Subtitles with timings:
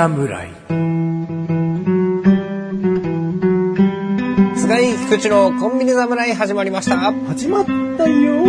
[0.00, 0.48] 侍
[4.56, 7.12] 菅井菊池のコンビニ侍始まりました。
[7.12, 8.44] 始まったよ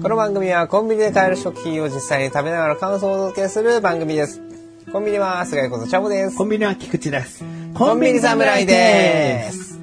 [0.00, 4.40] この番組はコンビニで買える食品を実際に食べながら感想をお届けする番組です。
[4.92, 6.36] コンビニは菅井ことチャボです。
[6.36, 7.42] コンビニは菊池です。
[7.74, 9.76] コンビニ侍です。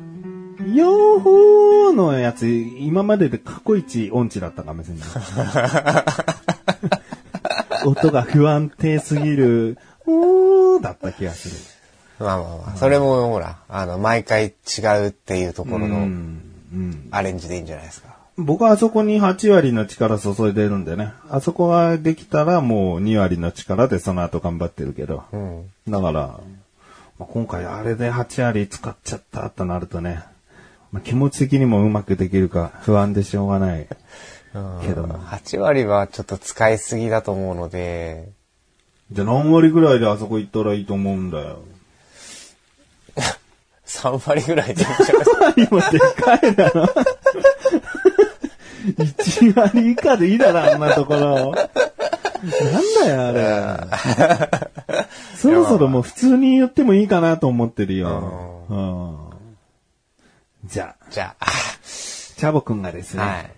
[1.95, 5.06] のやつ、今までで過去一音痴だったかもしれない。
[7.85, 12.25] 音が不安定すぎる、おーだった気がする。
[12.25, 16.08] まあまあまあ、それもほら、あの、毎回違うっていうところの。
[17.11, 18.16] アレンジでいいんじゃないですか。
[18.38, 21.13] 僕僕はあそこに8割の力注いでるんでね。
[21.30, 25.23] あそこができたらもう2割の力でその後頑張ってるけど。
[25.31, 25.72] うん。
[25.88, 26.42] だから、ま
[27.22, 30.22] あ、今回あれで8割使っちゃったとなるとね、
[30.92, 33.88] まあ、気持ち的にもうまくできるか不安でしょうがない。
[34.81, 38.30] けどな8割はちょっと使いすぎだと思うので、
[39.11, 41.59] じゃあ何割ぐらいであそこ行ったらいいと思うんだよ。
[43.86, 45.45] 3割ぐらいでいいんじゃですか。
[45.56, 46.86] 割もでかいだろ。
[48.98, 51.52] 1割以下でいいだろ、あんなところ。
[51.53, 51.66] なん
[53.03, 55.08] だよ、あれ。
[55.36, 58.66] そろそろもう普通に言ってもいいかなと思ってるよ。
[58.70, 59.26] うん
[60.66, 61.48] じゃあ、じゃあ、
[61.83, 63.55] チャボくんがですね、はい。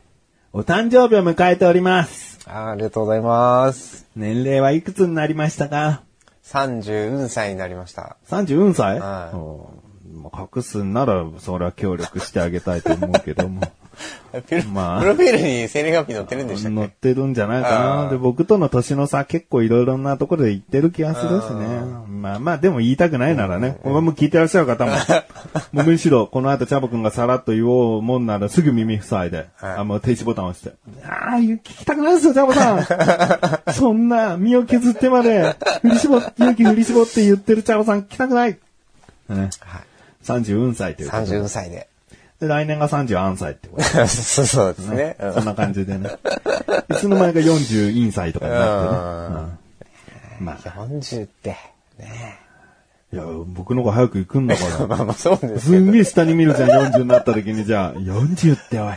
[0.57, 2.39] お誕生日を迎えております。
[2.47, 4.07] あありがとうございます。
[4.15, 6.01] 年齢はいくつになりましたか
[6.45, 8.17] ？30歳になりました。
[8.27, 9.86] ?34 歳、はいうん
[10.17, 13.61] まあ隠すんなら、それは協力してあげたいと思うけども。
[14.47, 18.07] プロ,、まあプロフィールに生年月日載ってるんでしたっ乗っけてるんじゃないかあな。
[18.07, 21.67] ーで、僕との年の差結構いろいろなところで言ってる気がするしね。
[22.07, 23.79] まあまあ、でも言いたくないならね。
[23.83, 24.91] これも聞いてらっしゃる方も。
[25.73, 30.75] もうむしろ、この後チャボくんがさらっと言おうもんならすぐ耳塞いで、はいあ、もう停止ボタン押して。
[31.03, 33.73] ああ、聞きたくないですよ、チャボさん。
[33.73, 38.57] そんな、身を削ってまで、振り絞って、勇気振り絞って言ってるチャボさん聞きたくない。
[39.29, 39.49] ね。
[39.59, 39.86] はい。
[40.33, 41.87] 34歳ということで30歳で。
[42.39, 45.15] で、来年が34歳ってことそう そうですね。
[45.19, 46.09] うんそんな感じでね。
[46.89, 49.39] いつの間にか41歳とかになってね。
[50.39, 51.57] うんまあ、40って、
[51.97, 52.39] ね
[53.11, 55.59] いや、僕の方が早く行くんだか まあまあそうでら。
[55.59, 55.67] す。
[55.67, 58.93] すんげえ下に見るじゃん、40になった時に、じゃあ、40っておい。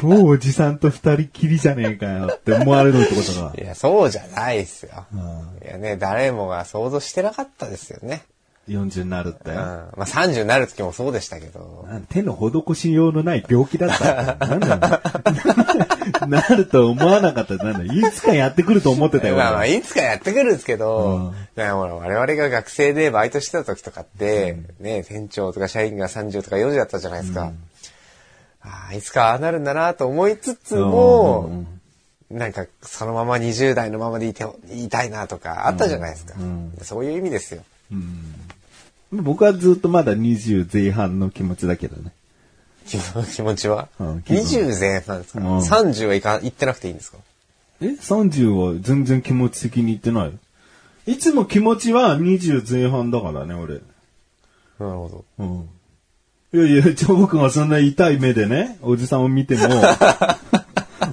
[0.00, 3.62] 超おじさんと二人きりじゃねえかよって思われるってことがい。
[3.66, 5.04] や、そうじゃないですよ。
[5.62, 8.22] いやね、誰もが想像してなかったですよね。
[8.68, 9.56] 40になるってうん。。
[9.56, 11.88] まあ30になる時もそうでしたけど。
[12.08, 14.36] 手の施しようのない病気だった。
[14.46, 15.02] なんだ
[16.28, 17.56] なると思わなかった。
[17.56, 19.36] なんだいつかやってくると思ってたよ。
[19.36, 27.52] まあまあ、俺いつかやってくるんですけど、らほら我々が学生でバイトしてた時とかって、ね、店長とか社員が30とか40だったじゃないですか。
[28.62, 31.64] ああ、いつかああなるんだなと思いつつも、
[32.30, 36.34] なんかそのまま20代のままでいて、いたいなとかあったじゃないですか。
[36.82, 37.62] そういう意味ですよ。
[39.12, 42.12] 僕はずっとまだ20前半の気持ちだけどね。
[42.86, 47.18] 気持ちは、うん気分20前半ですか、うん ?30 はいか、言ってなくていいんですか？
[47.80, 50.32] え ?30 は全然気持ち的に言ってない
[51.06, 53.74] いつも気持ちは20前半だからね、俺。
[53.74, 53.80] な
[54.86, 55.44] るほど。
[55.44, 55.68] うん。
[56.52, 59.62] いやいや、ジョボ君はそんな痛い目でね、おじさんを見ても、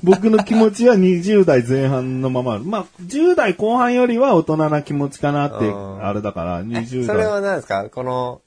[0.07, 2.59] 僕の気持ちは20代前半のまま。
[2.59, 7.05] まあ、10代後半よりは大人な気持ちかなって、うんあれだから、20代。
[7.05, 7.89] それは何ですか？
[7.89, 8.41] この、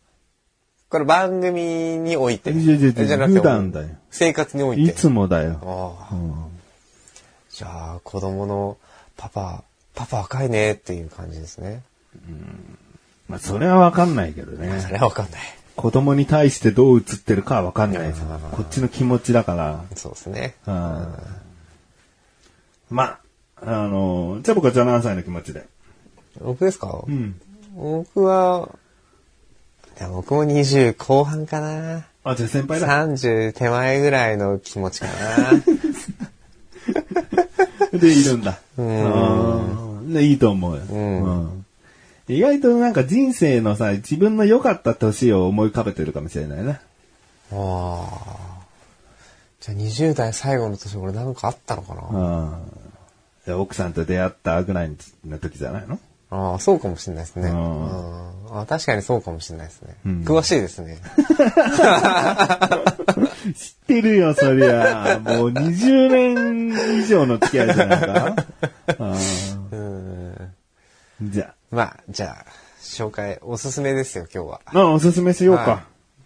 [0.89, 1.63] これ番組
[1.99, 2.51] において。
[2.51, 4.83] いやいやいやじゃなくて普段だよ生活において。
[4.83, 5.61] いつもだよ。
[6.11, 6.47] ああ
[7.51, 8.79] じゃあ、子供の
[9.17, 9.63] パパ、
[9.95, 11.83] パパ赤いねっていう感じですね。
[13.29, 14.69] まあ、それはわかんないけどそね。
[14.91, 15.41] れはわかんない。
[15.77, 18.23] 子供に対してどう映ってるかはわかんないです
[18.53, 19.85] こっちの気持ちだから。
[19.95, 20.55] そうですね。
[20.67, 21.15] うん
[22.91, 23.21] まあ、
[23.63, 25.67] あの、じゃあ僕はじゃあ何歳の気持ちで。
[26.41, 27.41] 僕ですか、うん。
[27.75, 28.69] 僕は、
[29.99, 32.07] いや僕も20後半かな。
[32.25, 33.07] あ、じゃあ先輩だ。
[33.07, 35.13] 30手前ぐらいの気持ちかな。
[37.99, 38.61] で、いるんだ。
[38.79, 40.13] んうん。
[40.13, 40.83] で、いいと思うよ。
[40.85, 41.65] んうん
[42.29, 46.81] 意外となんか人生のさ、自分の良かった年を思い浮かべてるかもしれないね。
[47.53, 48.51] ああ。
[49.59, 52.80] じゃあ20代最後の年俺なんかあったのかな、うん。
[53.45, 54.93] じゃあ奥さんと出会ったぐらい
[55.27, 55.99] の時じゃないの？
[56.33, 57.49] ああ、そうかもしれないですね。
[57.51, 59.97] ううんんあ確かにそうかもしれないですね。
[60.07, 60.99] ん詳しいですね。
[63.55, 65.21] 知ってるよ、そりゃ。
[65.23, 68.37] もう20年以上の付き合いじゃないか。
[71.23, 72.45] じゃまあ、じゃあ、
[72.81, 74.61] 紹介、おすすめですよ、今日は。
[74.67, 74.71] あ。
[74.73, 75.63] まあ、おすすめしようか。
[75.63, 75.81] はい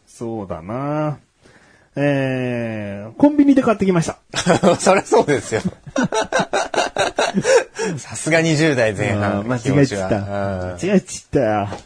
[0.06, 1.18] そうだな。
[1.96, 4.18] えー、コンビニで買ってきました。
[4.78, 5.60] そりゃそうですよ。
[7.98, 9.42] さすが20代前あ半。
[9.42, 10.04] ー間違えちった。
[10.04, 11.68] は間違えちったよ。
[11.70, 11.78] うん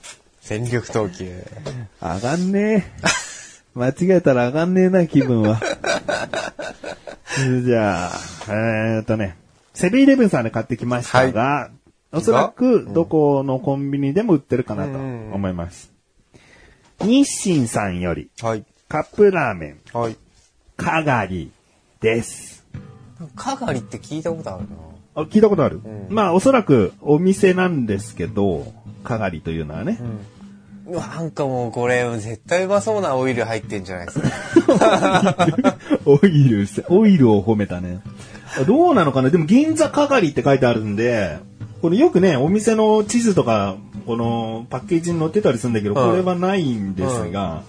[0.49, 1.45] 全力投球。
[2.00, 2.85] 上がんねえ。
[3.75, 5.61] 間違えたら上がんねえな、気分は。
[7.67, 8.11] じゃあ、
[8.49, 9.37] えーっとね、
[9.75, 11.69] セブンイレブンさんで買ってきましたが、
[12.12, 15.93] おそらくどこのコンビニでも売ってるかなと思います。
[17.00, 18.65] 日清さんよりはい。
[18.89, 20.17] カップラーメン、はい。
[20.79, 21.53] かがり
[22.00, 22.65] です。
[23.37, 24.77] かがりって聞いたことあるな。
[25.19, 28.73] あ聞いたことある、うんまあおそらくお店なんですけど、
[29.05, 29.99] かがりというのはね。
[30.87, 35.76] なんかもうこれ絶対うまそうなオイル入ってんじゃないですか。
[36.06, 38.00] オイル、オイルを褒めたね。
[38.67, 39.29] どうなのかな？
[39.29, 41.38] でも銀座かがりって書いてあるんで、
[41.82, 43.76] これよくね、お店の地図とか、
[44.06, 47.62] このパッケージに載ってたりするんだけど、うんこれはないんですが、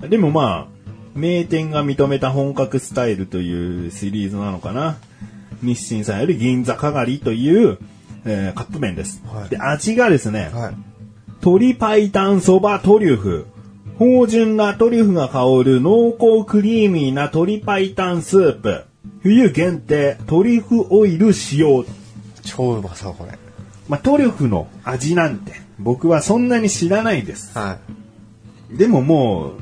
[0.00, 0.76] でもまあ、
[1.14, 4.96] 名店が認めた本格スタイルというシリーズなのかな。
[5.62, 7.78] 日清さんより銀座かがりという、
[8.24, 9.22] えーカップ麺です。
[9.26, 10.74] はいで、味がですね、はい。
[11.40, 13.46] 鶏白湯そばトリュフ。
[13.98, 18.84] 芳醇なトリュフが香る濃厚クリーミーな鶏白湯スープ。
[19.22, 21.84] 冬限定トリュフオイル使用。
[22.42, 23.38] 超うまそう、これ。
[23.88, 27.56] まあ、トリュフの味なんて僕はそんなに知らないです。
[27.56, 27.78] は
[28.70, 29.52] でももう、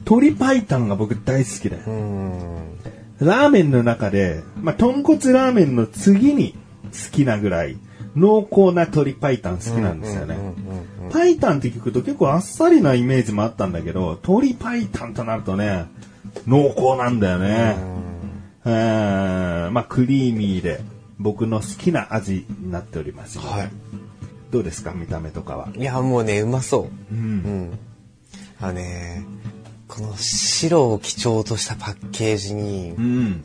[0.00, 1.86] 鶏白湯が僕大好きだよい。
[1.86, 1.88] う。
[1.88, 2.76] ーん。
[3.24, 6.54] ラーメンの中で、まあ、豚骨ラーメンの次に
[6.84, 7.76] 好きなぐらい
[8.16, 10.34] 濃厚な鶏白湯好きなんですよね。
[10.36, 15.84] うんうんうんパイタンって聞くと結構あっさりなイメージもあったんだけど、鶏パイタンとなるとね、
[16.46, 17.76] 濃厚なんだよね。
[18.64, 20.80] えーまあクリーミーで
[21.18, 23.38] 僕の好きな味になっております。
[23.38, 23.70] はい。
[24.50, 24.92] どうですか？
[24.92, 25.68] 見た目とかは。
[25.76, 26.84] いや、もうね、うまそう。
[26.84, 26.88] う。
[27.12, 27.78] うんん。
[28.60, 29.24] あのね、
[29.94, 33.44] この白を基調としたパッケージにう、ん。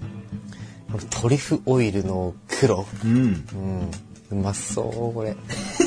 [0.90, 2.86] このトリュフオイルの黒。
[3.04, 3.12] うん。
[4.32, 4.40] うん。
[4.40, 5.36] うまそう、これ。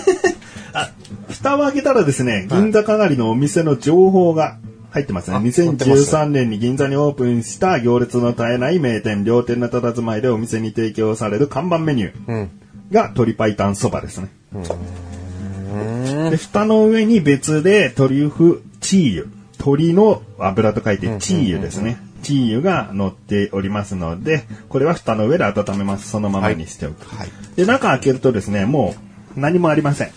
[0.74, 0.90] あ、
[1.30, 4.58] 蓋を開けたらですね、銀座かがりのお店の情報が
[4.90, 5.38] 入ってますね。
[5.38, 12.50] あ載ってます2013年に銀座にオープンした行列の絶えない名店、両店の佇まいでお店に提供される看板メニューうん。
[12.92, 14.28] が鶏白湯そばですね。
[14.52, 16.30] うん。
[16.30, 19.39] で、蓋の上に別でトリュフチー油。
[19.60, 21.98] 鶏の油と書いてチー油ですね。
[22.22, 26.08] チー油が乗っておりますので、これは蓋の上で温めます。
[26.08, 27.06] そのままにしておく。
[27.14, 27.28] はい。
[27.56, 28.94] で、中開けるとですね、も
[29.36, 30.10] う何もありません。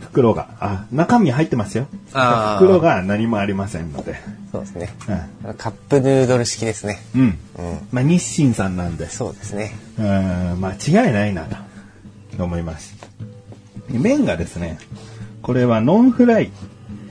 [0.00, 0.48] 袋が。
[0.60, 1.86] あ、中身入ってますよ。
[2.10, 4.16] 袋が何もありませんので。
[4.50, 4.94] そうですね。
[5.44, 7.00] うんカップヌードル式ですね。
[7.14, 7.22] うん。
[7.22, 7.38] うん。
[7.92, 9.74] まあ、日清さんなんで、そうですね。
[9.98, 11.46] うん、間違いないな
[12.36, 12.94] と思います。
[13.88, 14.78] 麺がですね、
[15.42, 16.50] これはノンフライ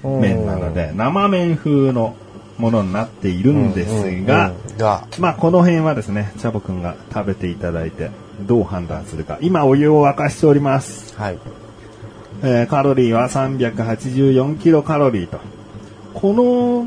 [0.03, 2.15] 麺なので、生麺風の
[2.57, 8.09] ものになっているんですが、うんうんが、まあこの辺はですね、チャボくんが食べていただいて、
[8.41, 9.37] どう判断するか。
[9.41, 11.15] 今お湯を沸かしております。
[11.17, 11.37] はい。
[12.41, 15.39] えーカロリーは384キロカロリーと。
[16.13, 16.83] この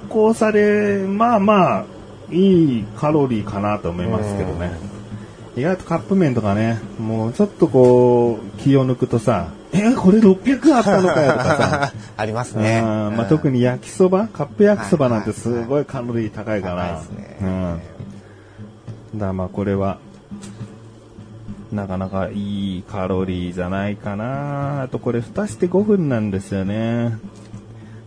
[0.00, 1.84] 濃厚さで、まあまあ、
[2.30, 4.97] いいカロリーかなと思いますけどね。
[5.58, 12.80] 意外とカップ麺とかね、もうちょっとこう、気を抜くとさ、え、これ600あったのかよとかさ、 ありますね。
[12.82, 16.86] うんまあ、特に焼きそば、カップ焼きそばなんてすごいカロリー高いから。
[16.86, 19.18] 高いですねうん。
[19.18, 19.98] だまあこれは、
[21.72, 24.82] なかなかいいカロリーじゃないかな。
[24.82, 27.18] あとこれ蓋して5分なんですよね。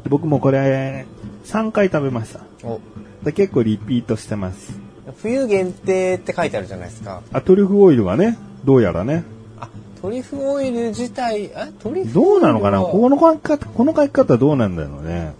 [0.09, 1.05] 僕もこれ
[1.45, 2.39] 3回食べました。
[2.63, 2.79] お
[3.23, 4.90] で結構リピートしてます。
[5.21, 7.21] 冬限定って書いてあるじゃないですか。
[7.31, 9.23] あ、トリュフオイルがね、どうやらね。
[9.59, 9.69] あ、
[10.01, 12.81] トリュフオイル自体、あ、トリュフどうなのかな？
[12.81, 15.33] はこの書き方、この書き方どうなんだろうね。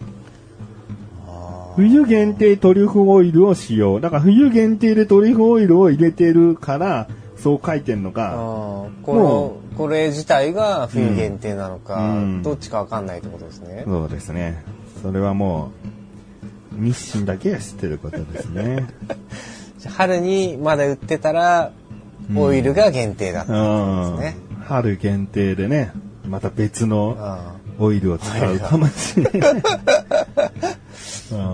[1.28, 4.00] あ冬限定トリュフオイルを使用。
[4.00, 7.08] だから冬限定でトリュフオイルを入れてるから、
[7.38, 8.90] そう書いてんのーか。
[9.02, 13.84] この、これ自体が冬限定なのか、うんどっちかわかんないってことですね。
[13.88, 14.64] そうですね。
[15.02, 15.72] それはも
[16.80, 18.86] う、日清だけが知ってることですね。
[19.90, 21.72] 春にまだ売ってたら、
[22.36, 24.38] オイルが限定だったうんんですね。
[24.66, 25.92] 春限定でね、
[26.28, 29.54] また別のあオイルを使うかもしれない。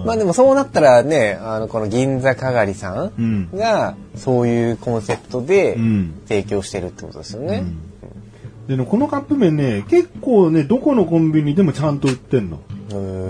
[0.05, 7.63] まあでもそうなったらね、あの、この銀座かがりさうんんが、そういうコンセプトでうん提供してるってことですよね。
[8.67, 12.59] でね、このカップ麺ね、結構ね、どこのコンビニでもちゃんと売ってんの。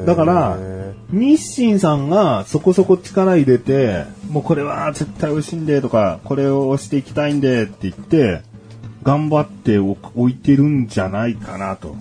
[0.06, 0.58] だから、
[1.12, 8.42] 日清さんがそこそこ力入れて、もうこれは絶対美味しいんでとか、これを押していきたいんでって言って、
[9.04, 11.96] 頑張ってお置いてるんじゃないかなと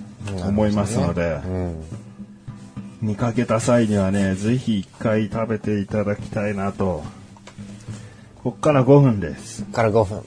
[0.45, 1.85] 思いますので、うん。
[3.01, 7.05] 見かけた際にはね、ぜひ一回食べていただきたいなと。
[8.43, 9.63] こっから5分です。
[9.65, 10.23] から5分。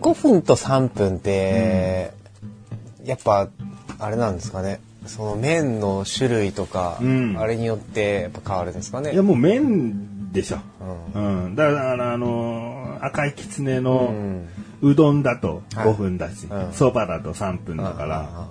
[0.00, 2.12] 5分と3分って、
[3.04, 3.48] やっぱ、
[3.98, 4.80] あれなんですかね。
[5.08, 9.12] その麺の種類とか、うんあれによってやっぱ変わるんですかね？
[9.12, 10.58] いやもう麺でしょ。
[11.14, 11.54] うん。
[11.54, 14.48] だから、あのー赤いきつねうのん。
[14.82, 18.48] うどんだとはい5分だしうん、そば、だと3分だから。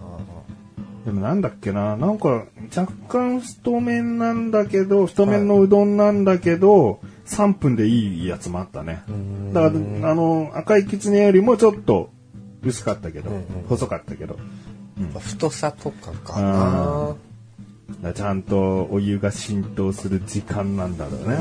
[1.05, 2.45] でもなんだっけな、なんか
[2.75, 9.03] 若干太麺なんだけど、太麺のうどんなんだけど、3分でいいやつもあったね。
[9.53, 9.71] だか
[10.01, 12.09] ら、あの、赤いきつねよりもちょっと
[12.63, 13.29] 薄かったけど、
[13.69, 14.37] 細かったけど、
[15.19, 16.51] 太さとかかな。
[16.51, 17.17] だか
[18.01, 21.35] らちゃんとお湯が浸透する時間なんだろうね。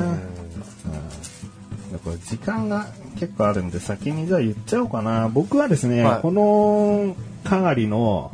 [1.93, 2.87] だから時間が
[3.19, 5.29] 結構あるんで先にじゃあ言っちゃおうかな。
[5.29, 8.33] 僕はですね、はいこのかがりの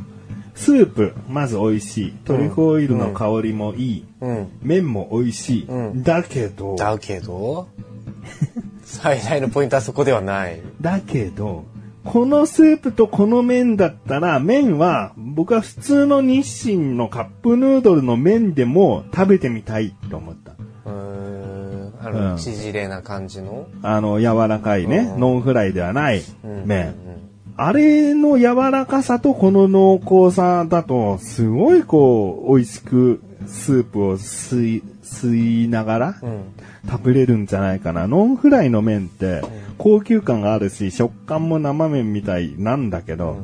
[0.55, 2.13] スープ、まず美味しい。
[2.25, 4.05] トリュフオイルの香りもいい。
[4.21, 4.49] うん。
[4.63, 5.65] 麺も美味しい。
[5.65, 7.69] うんだけど、だけど、
[8.85, 10.61] 最大のポイントはそこではない。
[10.81, 11.65] だけど、
[12.11, 20.55] このスープとこの麺だったら、麺は僕は普通の日清のカップヌードルの麺でも食べてみたいと思った。
[20.87, 21.95] うーん。
[22.03, 23.69] あうの、ん縮れな感じの？
[23.83, 26.97] あの、柔らかいね、うんノンフライではないうん麺。
[27.57, 36.43] あれの柔らかさとこの濃厚さだと、すごいこう、美味しくスープを吸い、吸いながらうん。
[36.89, 38.07] 食べれるんじゃないかな。
[38.07, 39.43] ノンフライの麺って
[39.79, 43.39] 高級感があるし、食感も生麺みたいなんだけど、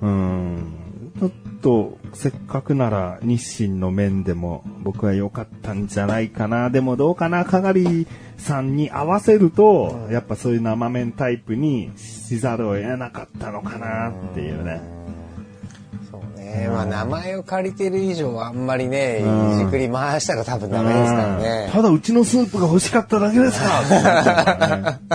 [0.00, 0.72] うん、
[1.18, 1.30] ちょっ
[1.62, 6.70] とせっかくなら日清の麺でも僕は良かったんじゃないかな。
[6.70, 14.95] でもどうかな、かがりさんに合わせると、やっぱそういう生麺タイプにしざるを得なかったのかなっていうね。
[16.56, 16.68] ね。
[16.68, 21.70] まあ、名前を借りてる以上、あんまりね、うんいじくり回したら多分ダメですからね。
[21.72, 25.00] ただうちのスープが欲しかっただけですから。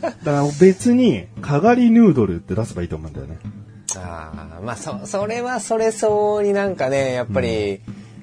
[0.00, 3.38] だから別に、かがりヌードルって出せばいいと思うんだよね。
[3.96, 7.80] ああ、まあ、そ、それはそれ相応になんかね、やっぱり、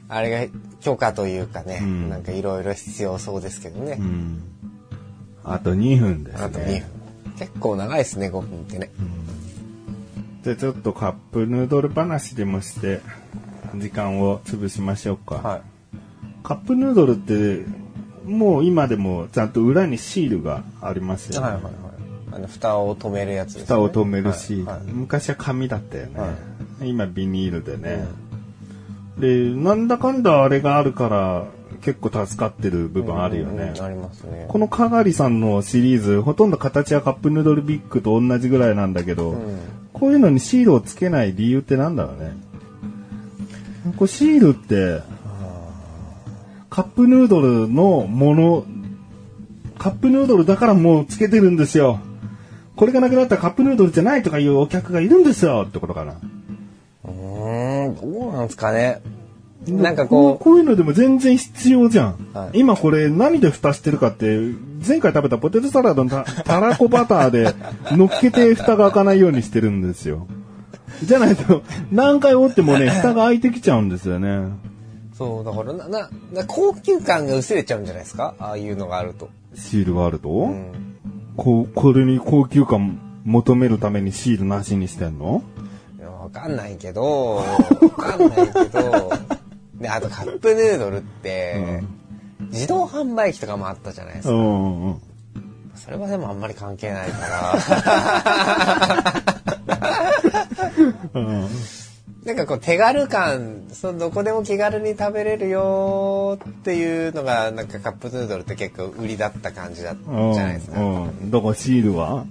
[0.10, 3.98] あれが許可というかね、んなんかいろいろ必要そうですけどね。
[4.00, 4.42] うん。
[5.44, 6.44] あと2分ですね。
[6.44, 6.84] あと2分。
[7.38, 8.90] 結構長いですね、5分ってね。
[10.48, 13.02] で、ちょっとカップヌードル話でもして、
[13.76, 15.36] 時間を潰しましょうか。
[15.36, 15.62] はい。
[16.42, 17.66] カップヌードルって、
[18.26, 21.48] もう今でもちゃんと裏にシールがありますよね。
[21.48, 21.74] はいはいはい。
[22.32, 23.66] あの、蓋を止めるやつですね。
[23.66, 26.34] 蓋を止めるシール、はいはい昔は紙だったよね、は
[26.82, 28.08] 今ビニールでね、
[29.18, 31.46] でなんだかんだあれがあるから
[31.82, 34.46] 結構助かってる部分あるよね、うんありますね。
[34.48, 39.60] このかがりさんのシリーズほとんど形はカップヌードルビッグと同じぐらいなんだけど、うん
[39.98, 42.32] こういうのにシールをつけない理由ってなんだろうね
[43.98, 45.02] これシールって
[46.70, 48.66] カップヌードルのもの
[49.80, 52.00] カップヌードルだからもうつけてるんですよ
[52.76, 56.14] これがなくなったらカップヌードルじゃないとかいうお客がいるんですよってことかな。
[57.06, 59.02] うーん、どうなんですかね。
[59.68, 62.16] なんかこう、ここういうのでも全然必要じゃん。
[62.34, 64.38] はい今これ何で蓋してるかって、
[64.88, 67.54] 前回食べたポテトサラダのたたらこバターで
[67.96, 70.28] 乗っけて蓋が開かないようにしてるんですよ。
[71.04, 74.30] じゃないと、何回折ってもね、 蓋が開いてきちゃうんですよね。
[74.38, 74.50] う、
[75.18, 78.34] そう、だからな、な、な高級感が薄れちゃうんじゃないですか？
[78.40, 79.30] ああいうのがあると。
[79.56, 80.72] シールがあると、うん。
[81.36, 85.44] こう、これに高級感求めるためにシールなしにしてんの？
[86.00, 87.44] いやわかんないけど、わ
[87.98, 89.12] かんないけど、
[89.80, 91.84] で、あとカップヌードルって、
[92.52, 94.34] 自動販売機とかもあったじゃないですか。
[94.34, 95.02] うん。
[95.76, 97.54] それはでもあんまり関係ないから。
[101.14, 101.48] うん
[102.26, 110.12] なんかこう手軽感、そのどこでも気軽に食べれるよっていうのが、なんかカップヌードルって結構売りだった感じだじゃ
[110.44, 110.78] ないですか。
[111.24, 112.26] だからシールは？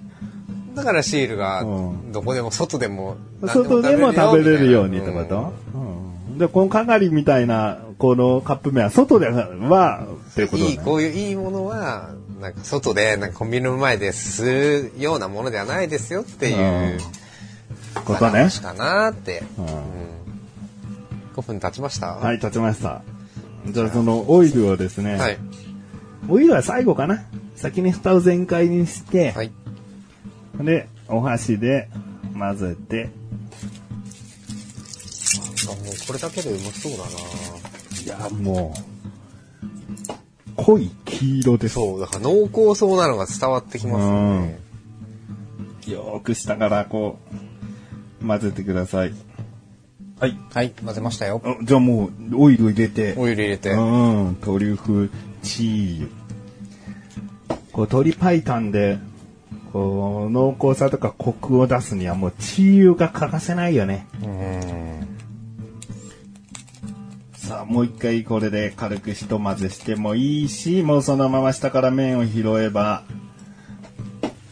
[0.74, 6.05] だからシールがうんどこでも外でも外でも食べれるようにってこうんと、うん
[6.36, 10.70] で、この係みたいな、このカップ麺は外では、っていうことね。
[10.70, 16.98] いい、こういういいものは、なんか外で、なんかコンビニの前で吸うようなものではないですよっていう
[18.04, 18.30] ことね。
[18.30, 19.42] 話かなって。
[19.58, 19.72] うんうん
[21.36, 22.14] 5分経ちました？
[22.14, 23.02] はい、立ちました。
[23.66, 25.38] じゃあそのオイルをですね、はい。
[26.30, 27.24] オイルは最後かな？
[27.56, 29.52] 先に蓋を全開にして、はい。
[30.58, 31.90] で、お箸で
[32.38, 33.10] 混ぜて、
[35.72, 37.10] あもうこれだけでうまそうだな
[38.04, 38.74] いや、も
[40.58, 41.74] う、濃い黄色です。
[41.74, 44.60] そう、だから濃厚そうなのが伝わってきますね。
[45.92, 47.18] よーく下からこ
[48.22, 49.14] う、混ぜてください。
[50.18, 50.38] はい。
[50.52, 51.42] はい、混ぜましたよ。
[51.44, 53.72] あじゃあもう、オイル入れて、オイル入れて。
[53.72, 55.10] うん、トリュフ
[55.42, 56.08] チーズ。
[57.72, 58.32] こう、鶏白
[58.62, 58.98] 湯で
[59.76, 64.06] こう、濃厚さとかコクを出すにはもうチ油が欠かせないよね。
[64.22, 64.75] うん。
[67.66, 73.02] もう一回これで軽くひと混ぜしてもいいし、もうそのまま下から麺を拾えば、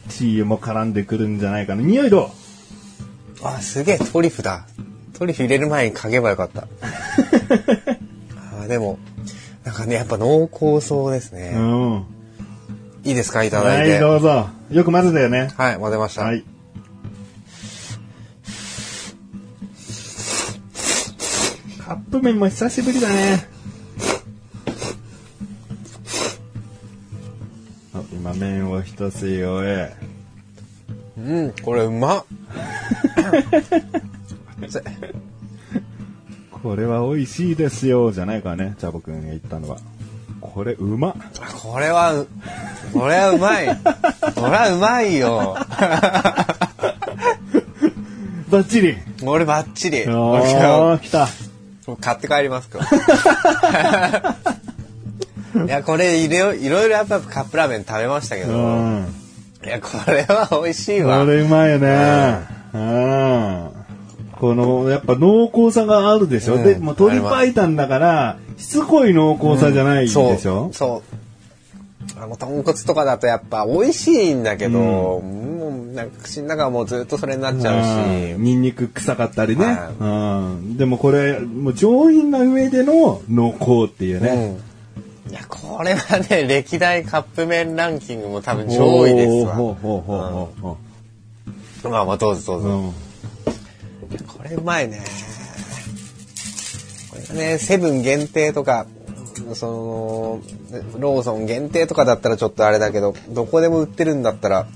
[0.08, 1.82] チ油も絡んでくるんじゃないかな。
[1.82, 2.26] 匂いど
[3.42, 3.46] う？
[3.46, 4.66] あ、すげえ、トリュフだ。
[5.12, 6.66] トリュフ入れる前に嗅げばよかった。
[8.62, 8.98] あでも、
[9.64, 11.52] なんかね、やっぱ濃厚そうですね。
[11.54, 12.04] うん。
[13.04, 13.44] いいですか？
[13.44, 13.98] いただはいい、て。
[13.98, 14.48] どうぞ。
[14.70, 15.50] よく混ぜたよね。
[15.56, 16.22] はい、混ぜました。
[16.22, 16.44] はい。
[22.14, 23.44] プ麺も久しぶりだね。
[27.92, 29.92] あ今麺を一吸い終え。
[31.18, 32.24] うん、これうま
[36.50, 39.78] これは美味しいですよ、じゃないかね、チャボくんが言ったのは。
[40.40, 41.16] これうま
[41.62, 42.28] これはう、
[42.92, 43.66] これはうまい。
[44.36, 45.56] これはうまいよ。
[48.50, 48.96] バッチリ。
[49.24, 50.04] これバッチリ。
[50.04, 51.26] これおー、来た。
[52.00, 52.78] 買って帰りますか
[55.64, 59.06] いや、これいろいろいろやっぱカップラーメン食べましたけうど、ん。
[59.64, 61.20] いや、これは美味しいわ。
[61.24, 62.40] これうまいよね。
[62.74, 63.70] うん。
[64.32, 70.74] この、やっぱ濃厚さがあるでしょ、うんで、もう鶏白湯だから、しつこい濃厚さじゃないでしょ、そう。
[70.74, 72.20] そう。
[72.20, 75.53] あの、豚骨とかだとやっぱ美味しいんだけど、もう
[75.94, 79.64] なんか口の中はもうずっとそれになっちゃうし、うんニンニク臭かったりね。
[79.64, 80.76] はうん。
[80.76, 84.58] でもこれ、もう上品な上での濃厚っていうね。
[85.26, 85.30] うん。
[85.30, 89.54] いや、これはね、歴代カップ麺ランキングも多分上位ですわ。
[91.84, 92.68] まあまあ、どうぞどうぞ。
[92.68, 92.92] うん。
[94.26, 95.00] これうまいね。
[97.10, 98.86] これがね、セブン限定とか、
[99.54, 100.40] その、
[100.98, 104.66] ローソン限定とかだったらちょっとあれだけど、どこでも売ってるんだったら、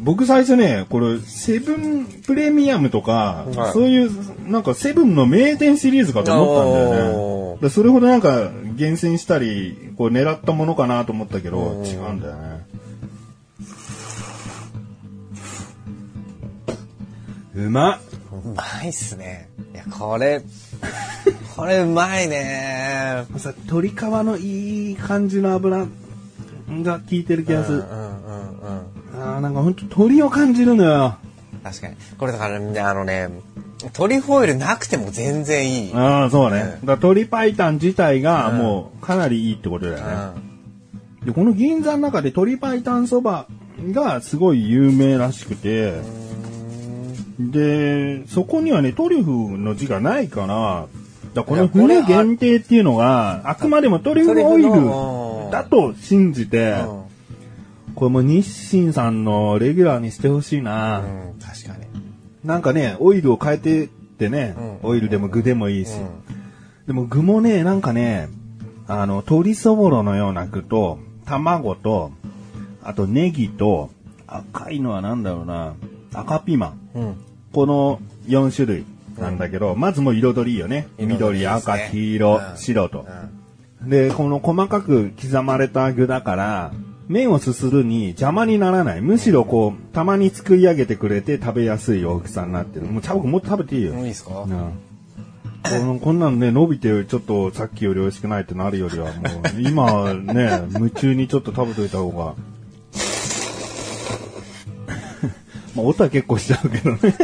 [0.00, 7.58] 僕最初ね、これ、セブンプレミアムとか、はいそういう、なんかセブンの名店シリーズかと思ったんだよね。
[7.60, 12.66] でそれほどなんか厳選したり、こう狙ったものかなと思ったけど、違うんだよね。
[17.56, 18.00] うまっ
[18.44, 19.48] うまいっすね。
[19.72, 20.42] いや、これ、
[21.56, 23.24] これうまいね。
[23.36, 25.86] さ鶏皮のいい感じの油
[26.68, 27.78] が効いてる気がする。
[27.78, 28.93] うんうんうん
[29.24, 29.34] うん。
[29.34, 31.16] あーなんかほんと鶏を感じるのよ。
[31.62, 31.96] 確かに。
[32.18, 33.28] これだからね、あのね、
[33.92, 35.92] トリュフオイルなくても全然いい。
[35.92, 35.98] うん。
[35.98, 36.78] ああ、そうね。
[36.80, 40.42] うんだから鶏白湯自体がもうかなりいいってことだよね。
[41.24, 43.46] で、この銀座の中で鶏白湯そば
[43.92, 45.94] がすごい有名らしくて、
[47.38, 50.86] で、そこにはね、トリュフの字がないから、
[51.34, 54.62] だからこの船限定っていうのが、あくまでもトリュフオイ
[55.46, 56.76] ルだと信じて、
[57.94, 61.00] これも日清さんのレギュラーにしてほしいな。
[61.00, 61.86] うん、確かに。
[62.44, 65.98] なんかね、オイルを変えてってね、うんオイルでも具でもいいし。
[65.98, 66.44] うん
[66.86, 68.28] でも具もね、なんかね、
[68.86, 72.12] あの、鶏そぼろのような具と、卵と、
[72.82, 73.90] あとネギと、
[74.26, 75.74] 赤いのはなんだろうな、
[76.12, 76.90] 赤ピーマン。
[76.94, 77.16] うん。
[77.52, 78.84] この4種類
[79.18, 80.88] なんだけど、まずもう彩りいいよね。
[80.98, 83.06] 緑、ね赤、黄色、うん白と
[83.82, 83.86] う。
[83.86, 86.72] んで、この細かく刻まれた具だから、
[87.08, 89.00] 麺をすするに邪魔にならない。
[89.02, 92.86] むしろこう、たまに作り上げてくれて食べやすい大きさになってる。
[92.86, 93.92] もうチャボくんもっと食べていいよ。
[93.94, 94.42] もういいですか？
[94.42, 94.72] うん
[95.64, 99.22] このこんなんね、伸びてちょっとさっきより美味しくないってなるよりは、も
[99.56, 102.16] う、今はね、夢中にちょっと食べといた方が。
[105.74, 106.98] まあ、音は結構しちゃうけどね。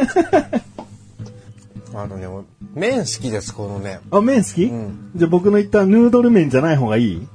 [1.94, 2.26] あのね、
[2.74, 3.98] 麺好きです、この麺。
[4.10, 7.26] あ、麺好き、うんじゃあ僕の言ったヌードル麺じゃない方がいい？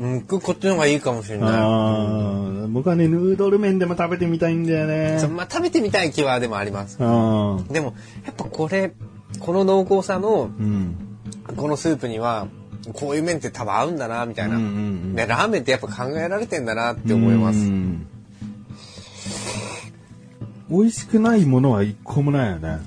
[0.00, 5.26] うん、こっちの方がいいかもしれあなー僕はね、ヌードル麺でも食べてみたいんだよね。
[5.28, 6.98] まあ、食べてみたい気はでもあります。
[6.98, 8.92] でも、やっぱこれ、
[9.40, 10.94] この濃厚さの、うん。
[11.56, 12.46] このスープには、
[12.92, 14.56] こういう麺って多分合うんだな、みたいな。
[14.56, 17.58] うんうんうんね、ラーメンってやっぱ考えられてんだなって思います。
[17.58, 18.06] うん
[20.70, 22.78] 美味しくないものは一個もないよね。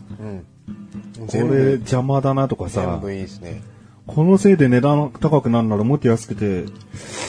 [1.19, 1.27] うん。
[1.27, 3.61] これ、邪魔だなとかさ全、部いいですね。
[4.07, 6.63] このせいで値段高くなるならもっと安くて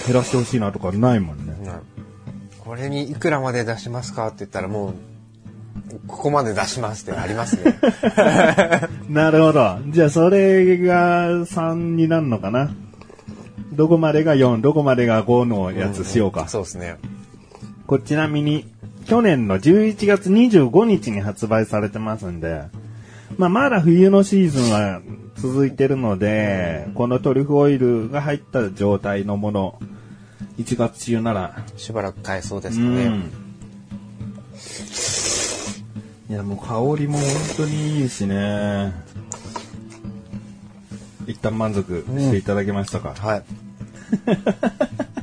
[0.07, 1.55] 減らしてほしいなとかないもんね。
[1.65, 2.03] うん
[2.65, 4.95] これにいくらまで出しますかって言ったらもう、
[6.07, 7.77] ここまで出しますってなりますね。
[9.11, 9.79] なるほど。
[9.89, 12.71] じゃあそれが3になるのかな？
[13.73, 16.47] どこまでが4、どこまでが5のやつしようか。
[16.49, 16.97] そうですね。
[17.87, 18.71] これちなみに、
[19.07, 22.63] 去年の11月25日に発売されてますんで、
[23.39, 25.01] まあ、まだ冬のシーズンは
[25.43, 29.81] 続いてるので、このトリュフオイルが入った状態のもの、
[30.57, 33.09] 1月中なら、しばらく買えそうですね。
[33.09, 33.33] ん、
[36.31, 37.27] いや、もう香りも本
[37.57, 38.95] 当にいいしね。
[41.27, 43.43] 一旦満足していただけましたか、はい。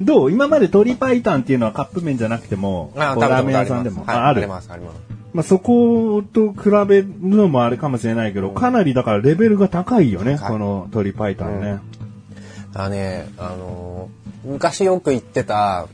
[0.00, 0.32] どう？
[0.32, 4.40] 今まで鶏白湯っていうのはカップ麺じゃなくても、ラーメン屋さんでも、はい、あある。
[4.40, 4.96] あります、あります。
[5.32, 11.80] まあ、そこと比べるのもあれかもしれないけど、かなりだからレベルが高いよね、この鶏白湯ね。
[12.74, 15.86] あね、あのー昔よく行ってた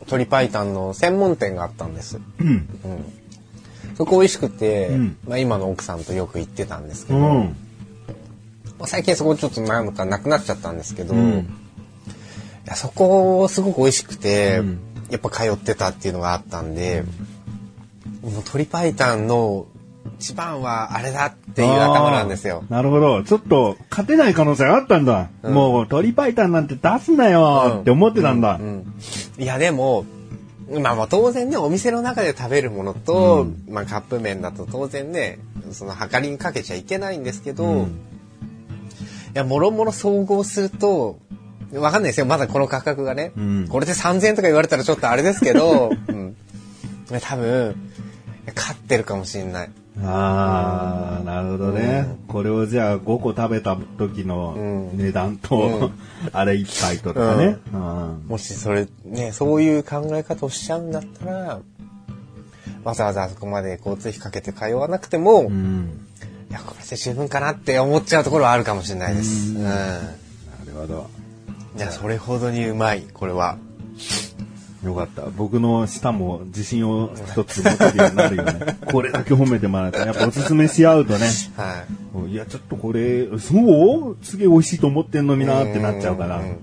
[0.00, 2.20] 鶏白湯の専門店があったんです。
[2.38, 2.48] うん。
[2.48, 2.66] うん。
[3.96, 7.56] そこ美味しくて、うんまあ今の奥さんとよく行ってたんですけど、うん。
[8.78, 11.48] まあ最近そこちょっとなんかなくなっちゃったんですけど、うん
[12.74, 14.78] そこすごく美味しくて、うん
[15.12, 17.04] やっぱ通ってたっていうのがあったんで、
[18.22, 18.94] もう鶏白湯
[19.26, 19.66] の
[20.18, 22.64] 一番はあれだっていう頭なんですよ。
[22.70, 23.22] なるほど。
[23.22, 25.28] ちょっと、勝てない可能性があったんだ。
[25.42, 28.56] うんもう、鶏白湯なんて出すなよって思ってたんだ。
[28.58, 28.94] うん
[29.38, 30.06] いやでも
[30.80, 35.38] まあまあ当然ねお店の中で食べるものと、まあカップ麺だと当然ね
[35.72, 38.00] その量りにかけちゃいけないんですけど、うん
[39.34, 41.18] いやもろもろ総合すると
[41.74, 46.36] わかんないですよまだこの価格がね、うんこれで3000円とか言われたらちょっとあれですけど、 うん、
[47.20, 47.90] 多分
[48.54, 49.70] 勝ってるかもしれない。
[50.02, 55.92] ああ、なるほどね、これをじゃあ5個食べた時のうん値段と、うん
[56.32, 57.56] あれ1杯とかね。
[57.72, 61.60] うんもしそれねそういう考え方をしちゃうんだったら
[62.84, 66.06] わざわざあそこまで交通費かけて通わなくても、いうん。
[66.50, 69.50] やこれで十分かなって思っちゃうところはあるかもしれないです。
[69.54, 69.64] うん。
[69.64, 69.72] な
[70.66, 71.21] るほど。
[71.76, 73.56] いやそれほどにうまいこれは。
[74.84, 75.22] よかった。
[75.36, 78.76] 僕の舌も自信を一つ持てるようになるよね。
[78.90, 81.28] これだけ褒めてもらえたら、やっぱおすすめし合うとね。
[81.56, 81.84] は
[82.26, 82.32] い。
[82.32, 83.54] いや、ちょっとこれ、そ
[84.10, 84.16] う？
[84.22, 86.38] すげえ美味しいと思ってんのになってなっちゃうから。
[86.38, 86.56] うんうん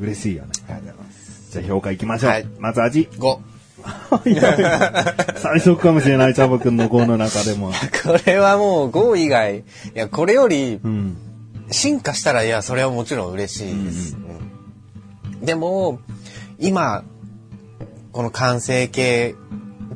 [0.00, 0.50] 嬉しいよね。
[0.68, 1.52] ありがとうございます。
[1.52, 2.30] じゃあ評価いきましょう。
[2.30, 3.08] はいまず味。
[3.18, 3.38] 5。
[4.30, 7.72] いや最初かもしれない、チャボくんの5の中でも。
[8.04, 9.62] これはもう5以外、い
[9.94, 11.16] やこれよりうん。
[11.70, 14.16] 進化したらいやそれはもちろん嬉しいです。
[14.16, 14.28] うん
[15.40, 16.00] でも
[16.58, 17.04] 今
[18.12, 19.34] この完成形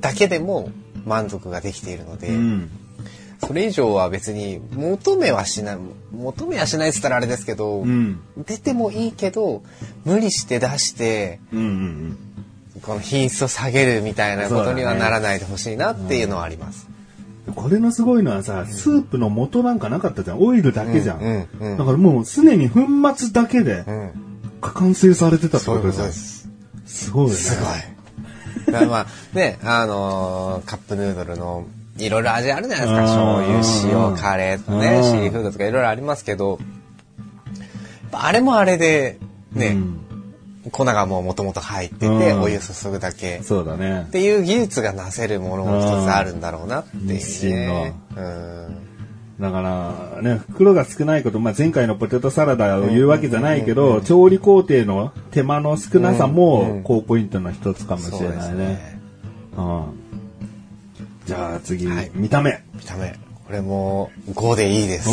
[0.01, 0.71] だけでも
[1.05, 2.71] 満足ができているので、うん。
[3.45, 5.79] それ以上は別に求めはしない
[6.13, 8.21] 求めはしないっつったらあれですけど、うん。
[8.37, 9.63] 出てもいいけど
[10.05, 12.19] 無理して出してうんうん
[12.83, 16.89] この品質を下げるみたいなことにはならないでほしいなっていうのはあります。
[17.57, 17.63] うん。
[17.63, 20.41] これのすごいのはさ、スープの元なんかなかったじゃん。
[20.43, 21.21] オイルだけじゃん。
[21.21, 22.81] うんうんうんだからもうすでに粉
[23.17, 24.11] 末だけでうん、
[24.61, 26.07] 完成されてたってことことじゃん。
[26.09, 26.49] です。
[26.87, 27.33] すごいね。
[27.35, 28.87] すごい。
[28.87, 31.65] まあね、あのーカップヌードルの
[31.99, 33.03] いろいろ味あるじゃないですか。
[33.03, 36.59] 醤油、塩、カレーとかね、うんシーフードとかいろいろありますけど、
[38.13, 39.19] あれもあれで
[39.53, 40.02] ね、うん
[40.71, 43.41] 粉がもう元々入ってて、うんお湯注ぐだけ。
[43.43, 44.11] そうだねっ。
[44.11, 47.95] ていう技術がなせるものも一つあるんだろうなっていうね。
[49.41, 58.59] だから、ね、袋が少ないこと、まあ、前回のポテトサラダを言うわけじゃないけど、調理工程の手間の少なさもん、高ポイントの一つかもしれないね。
[58.67, 59.01] ね。
[59.57, 59.85] うん。
[61.27, 62.63] じゃあ次、はい見た目。
[62.75, 63.17] 見た目。
[63.47, 65.11] これも5でいいです。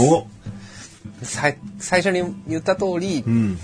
[1.23, 3.57] 最初に言った通り、うん。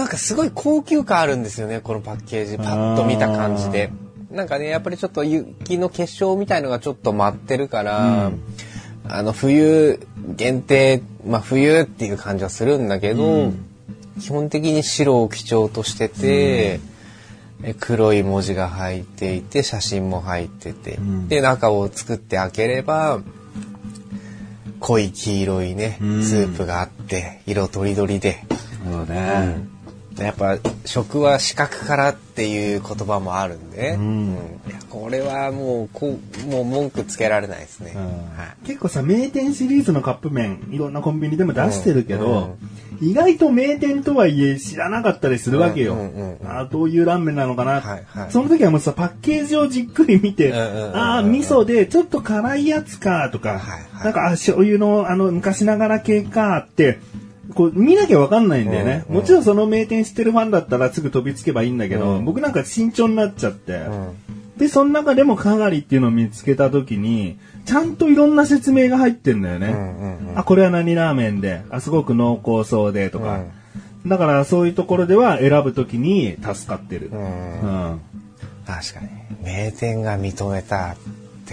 [0.00, 2.56] なんかすごい高級感あるんですよね、このパッケージ。
[2.56, 3.90] パッと見た感じで。
[4.30, 8.40] なんかね、やっぱりちょっと雪の結晶みたいのがちょっと舞ってるから、うん。
[9.06, 10.00] あの、冬
[10.36, 13.66] 限定、まあ冬っていう感じはするんだけど、うん。
[14.22, 16.80] 基本的に白を基調としてて、
[17.62, 21.28] え黒い文字が入っていて、写真も入ってて、ん。
[21.28, 23.20] で、中を作って開ければ、
[24.78, 26.24] 濃い黄色いね、うん。
[26.24, 28.46] スープがあって、色とりどりで、
[28.90, 29.79] そうね。
[30.24, 33.70] やっぱ食は視覚からっていう言葉もあるんで。
[33.80, 34.36] ね、うん。
[34.88, 38.02] これはもうこうもう文句つけられないですね、うん。
[38.02, 38.10] は
[38.62, 38.66] い。
[38.66, 42.56] 結構さ、名店シリーズのカップ麺、いろんなコンビニでも出してるけど、
[43.00, 45.94] 意外と名店とはいえ知らなかったりするわけよ。
[45.94, 50.96] うんうんうんあどういうラーメンなのかな、はいはいその時はもうさ、パッケージをじっくり見て、うんうんうんうん。
[50.96, 54.04] ああ、味噌でちょっと辛いやつかとか、はいはい。
[54.04, 56.98] なんかあ醤油のあの昔ながら系かって、
[57.54, 59.14] こう見なきゃわかんないんだよね、うん。
[59.16, 62.24] うんもちろんその名店知ってるファンだったらすぐ飛びつけばいいんだけど、うん。
[62.24, 64.16] 僕なんか慎重になっちゃって、うん。
[64.58, 69.68] で、その中でもかがりっていうのを見つけたときに、ちゃんといろんな説明が入ってんだよね。
[69.68, 70.38] うんうんうん。
[70.38, 73.40] あ、これは何ラーメンで、あ、すごく濃厚そうで、とか。
[74.06, 77.10] だからそういうところでは選ぶときに助かってる。
[77.12, 77.20] うん。
[77.20, 77.24] う
[77.94, 78.00] ん。
[78.66, 79.08] 確かに。
[79.42, 80.94] 名店が認めた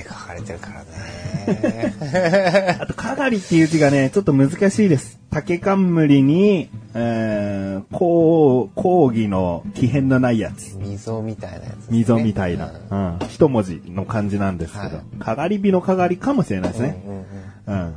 [0.01, 5.19] って書かれてるからね あと、かがりっていう字がね、ちょっと難しいです。
[5.31, 10.77] 竹冠に、えー、こう、講義の奇変のないやつ。
[10.77, 11.97] 溝みたいなやつね。
[11.97, 13.19] 溝みたいうんな、うん。
[13.27, 15.19] 一文字の漢字なんですけどはい。
[15.19, 17.03] かがり火のかがりかもしれないですね。
[17.05, 17.25] うんうんうん
[17.67, 17.95] うん。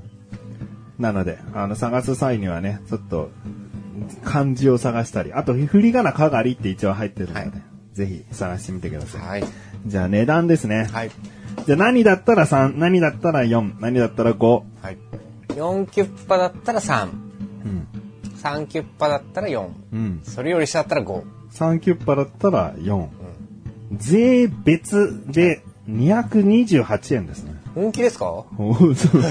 [0.98, 3.30] なので、あの、探す際にはね、ちょっと、
[4.24, 7.52] 漢字を探したり、あと、振り仮名かがりって一応入ってるので、はい
[7.92, 9.20] ぜひ探してみてください。
[9.20, 9.44] はい。
[9.86, 10.88] じゃあ値段ですね。
[10.92, 11.10] はい。
[11.70, 14.62] じゃあ何だったら3、何だったら4、何だったら5。
[14.83, 14.98] はい。
[15.50, 17.09] 4キュッパだったら3。
[17.64, 17.87] うん。
[18.42, 19.68] 3キュッパだったら4。
[19.92, 20.20] うん。
[20.24, 21.22] それより下だったら5。
[21.52, 23.06] 3キュッパだったら4。
[23.98, 27.54] 税別で228円ですね。
[27.76, 28.26] 本気ですか？
[28.26, 29.22] おーそう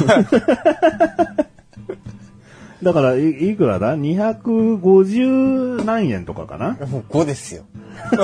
[2.82, 6.78] だからい、いくらだ ?250 何円とかかな？
[6.88, 7.63] もう5ですよ。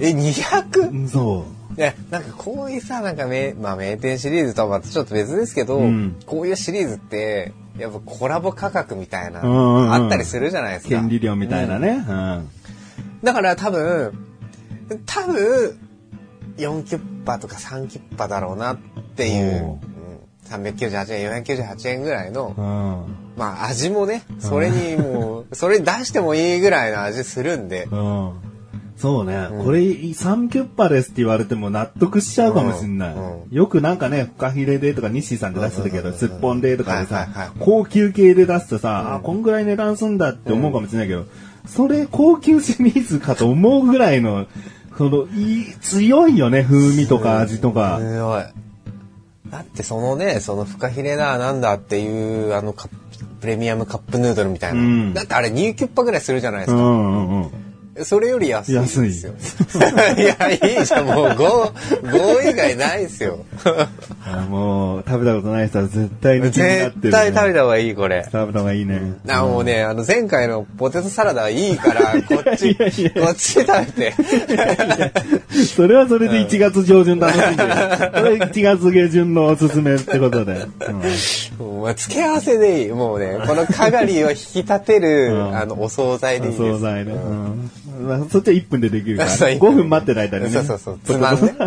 [0.00, 1.08] え、200?
[1.08, 1.80] そう。
[1.80, 10.96] いや、なんかこういうさ、なんか名、まあ名店シリーズとはまたちょっと別ですけど、うんこういうシリーズって、やっぱコラボ価格みたいな、うんうんうんあったりするじゃないですか。
[10.96, 12.04] 権利料みたいなね。
[12.08, 12.48] うん。
[13.22, 14.12] だから多分、
[15.06, 15.78] 多分、
[16.56, 18.78] 4キュッパとか3キュッパだろうなっ
[19.16, 19.90] ていううん
[20.50, 23.16] 398円、498円ぐらいの、うん。
[23.36, 28.32] まあ味もね、それにもう、それに出してもいいぐらいの味するんで、うん。
[29.00, 33.14] そうね、これ3キュッパですって言われても納得しちゃうかもしんない。
[33.14, 41.24] うんうよくなんかね、フカヒレでとか日清さんで出してたけど、うんうんうんすっぽんでとかでさ高級系で出すとさ、あ、こんぐらい値段すんだって思うかもしれないけど、
[41.66, 44.46] それ高級シリーズかと思うぐらいの、
[44.98, 47.98] その、いい強いよね、風味とか味とか。
[48.00, 48.42] すごい。
[49.50, 52.88] だってそのね、そのフカヒレだなんだっていう、あのプ
[53.40, 54.80] プレミアムカップヌードルみたいな。
[54.80, 56.78] うんだってあれ2キュッパぐらいするじゃないですか。
[56.78, 57.50] うんうんうん。
[58.04, 59.34] それより安いんですよ。
[60.16, 61.36] いや、いいじゃん、もう5、
[62.02, 63.44] 5以外ないですよ。
[64.26, 66.92] あもう、食べたことない人は絶対に気になってる、ね。
[67.02, 68.24] 絶対食べた方がいい、これ。
[68.30, 69.14] 食べた方がいいね。
[69.24, 74.14] な、もうね、あの、前回のポテトサラダはいいから、 こっち、こっち食べて。
[75.74, 77.72] それはそれで1月上旬楽しんでる。
[78.14, 80.52] それ1月下旬のおすすめってことで。
[80.88, 81.02] うん
[81.80, 82.90] もう付け合わせでいい。
[82.90, 86.62] もうね、このかがりを引き立てる、うんあの、お惣菜でいいです。
[86.62, 87.12] お惣菜ね。
[87.12, 87.70] うん
[88.06, 89.30] まあそっちは1分でできるから。
[89.30, 90.50] そう5分待ってる間にね。
[90.50, 90.98] そうそうそう。
[91.04, 91.54] つまんね。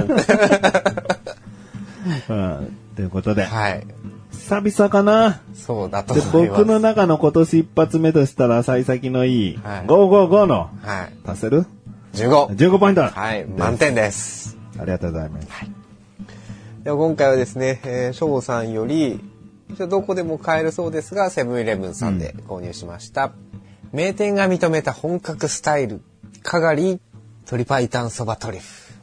[2.29, 2.77] うん。
[2.95, 3.85] ということで、はい。
[4.31, 5.41] 久々かな。
[5.53, 6.59] そうだとで思います。
[6.59, 11.13] 僕の中の今年一発目としたら、幸先のいい、はい555の、はい。
[11.25, 11.65] 足せる
[12.13, 12.55] ？15。
[12.55, 13.03] ?15 ポイント。
[13.03, 13.45] はい。
[13.45, 14.57] 満点です。
[14.79, 15.47] ありがとうございます。
[16.83, 19.21] では今回はですね、えー、翔さんより、
[19.73, 23.31] どこでも買えるそうですが、セブンイレブンさんで購入しました。
[23.91, 26.01] 名店が認めた本格スタイル、
[26.41, 26.99] かがり
[27.45, 28.93] 鶏白湯そばトリュフ。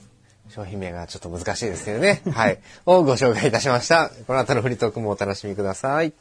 [0.48, 2.22] 商品名がちょっと難しいですけどね。
[2.32, 2.58] はい。
[2.86, 4.10] をご紹介いたしました。
[4.26, 6.12] この後のフリートークもお楽しみください。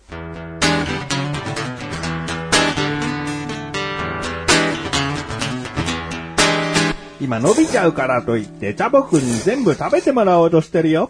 [7.20, 11.10] 今伸びちゃうからといって、チャボくんに全部食べてもらおうとしてるよ。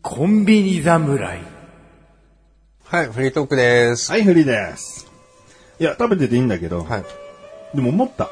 [0.00, 1.51] コンビニ侍。
[2.92, 4.12] はい、フリートークです。
[4.12, 5.10] はい、フリーです。
[5.80, 7.04] いや、食べてていいんだけど、はい。
[7.74, 8.24] でも思った。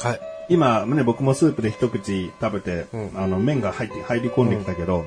[0.00, 0.20] はい。
[0.48, 5.04] 今、ね、僕もスープで一口食べて、うんあの、麺が入って、入り込んできたけど、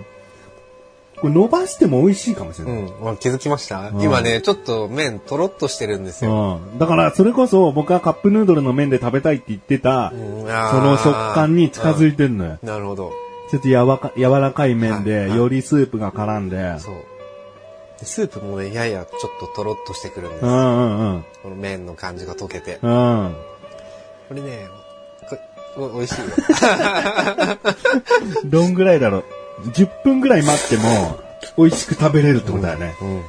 [1.19, 2.83] これ伸ばしても美味しいかもしれない。
[2.83, 6.61] うん、あ気づきました、うん今ね、ちょっと麺とろっとしてるんですよ。
[6.73, 6.79] うん。
[6.79, 12.59] だから、それこそ僕はカップヌードルの麺で食べたいって言ってた、うんその食感に近づいてんのよ。
[12.63, 13.11] なるほど。
[13.49, 17.10] ちょっと柔らか柔らかい麺で、よりスープが絡んで、そう。
[18.01, 20.51] でスープもね、ややちょっととろっとしてくるんですよ。
[20.51, 21.25] うんうんうん。
[21.43, 22.79] この麺の感じが溶けて。
[22.81, 23.35] うん。
[24.27, 24.67] これね、
[25.29, 26.27] これ、お美味しいよ。
[28.45, 29.23] どんぐらいだろう。
[29.69, 31.19] 10分ぐらい待っても、
[31.57, 32.95] 美味しく食べれるってことだよね。
[33.01, 33.21] うん。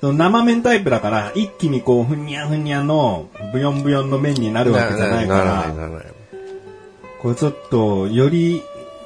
[0.00, 6.06] その生麺タイプだから、一気にこう、ふにゃふにゃの、ブヨンブヨンの麺になるわけじゃないかならら、ないならない。
[7.20, 8.62] これちょっと、より、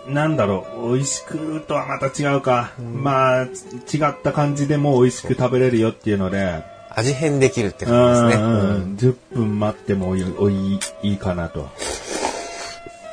[0.09, 2.73] なんだろう、美味しくとはまた違うか。
[2.79, 8.43] まあ、違った感じでも美味しく食べれるよっていうので、味変できるってうん感じですね。
[8.43, 11.69] ううんん、10分待ってもおいおいいいかなと。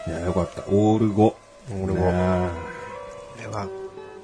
[0.07, 0.63] いや、よかった。
[0.69, 1.21] オール5。
[1.21, 2.49] オール5ね
[3.35, 3.67] これは、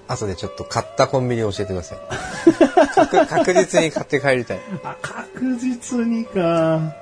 [0.08, 1.99] 後でちょっと買ったコンビニ教えてください。
[2.95, 4.60] 確確実に買って帰りたい。
[4.84, 6.93] あ、確実にか。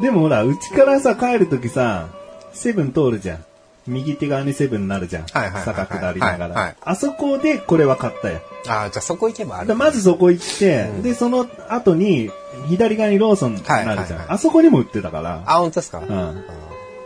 [0.00, 2.08] でもほら、うちからさ、帰るときさ、
[2.52, 3.44] セブン通るじゃん。
[3.86, 5.22] 右手側にセブンになるじゃん。
[5.24, 8.40] はいはいはいはい坂下りながら、はいはいあそこでこれは買ったよ。
[8.68, 9.76] ああ、じゃあそこ行けばあだる。
[9.76, 12.30] まずそこ行って、で、その後に、
[12.68, 13.88] 左側にローソンになるじゃん。
[13.88, 15.42] はいはいはいあそこにも売ってたから。
[15.46, 15.98] あ、本当ですか？
[15.98, 16.44] うん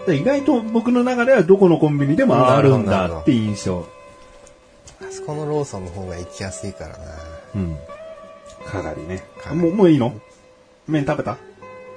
[0.07, 3.85] で意外と僕の中ではどこのコンビニでもあるんなるほどだって印象。
[5.01, 6.97] あそこのローソンの方が行きやすいからな。
[7.57, 7.77] うん。
[8.65, 9.25] かがりね。
[9.51, 10.15] りもう、もういいの？
[10.87, 11.39] 麺食べた？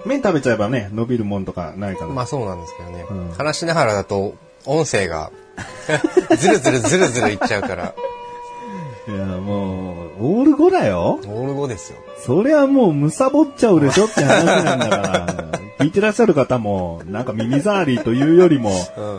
[0.06, 2.08] 麺食べちゃえばね、伸びるもんとかないから。
[2.08, 3.06] まあそうなんですけどね。
[3.10, 4.34] うん話しながらだと、
[4.66, 5.32] 音声が、
[6.38, 7.94] ずるずるずるずるいっちゃうから、
[9.08, 11.98] いや、もう、オール5だよオール5ですよ。
[12.20, 15.60] そりゃもう、むさぼっちゃうでしょって話なんだから。
[15.80, 18.72] 聞いてらっしゃる方も、なんか耳障りというよりも、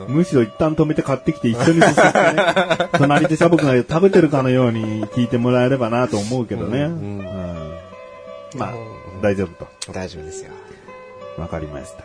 [0.09, 2.45] うむしろ一旦止めて買ってきて一緒にすすってね、
[2.99, 6.83] 隣でシャボくんが食べてるかのように聞いてもらえればなと思うけどね。
[6.83, 7.75] うんうん
[8.57, 9.93] まあうん、大丈夫と。
[9.93, 10.51] 大丈夫ですよ。
[11.39, 12.05] わかりました。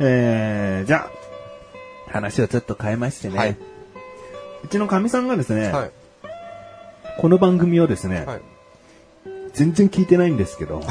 [0.00, 1.23] えー、じゃあ、
[2.14, 3.36] 話をちょっと変えましてね。
[3.38, 3.56] はい
[4.64, 5.90] うちのかみさんがですね、はい。
[7.18, 8.40] この番組をですね、はい。
[9.52, 10.80] 全然聞いてないんですけど、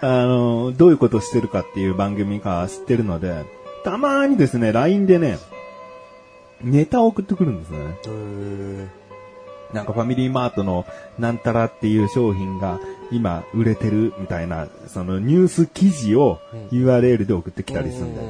[0.00, 3.44] あの、どういうことをしてるかっていう番組か知ってるので、
[3.84, 5.38] たまにですね、LINE でね、
[6.62, 7.78] ネタを送ってくるんですね。
[9.72, 10.86] なんかファミリーマートの
[11.18, 12.78] なんたらっていう商品が
[13.10, 16.40] 今売れてるみたいな、そのニュース記事を
[16.70, 18.28] URL で送ってきたりするんだよ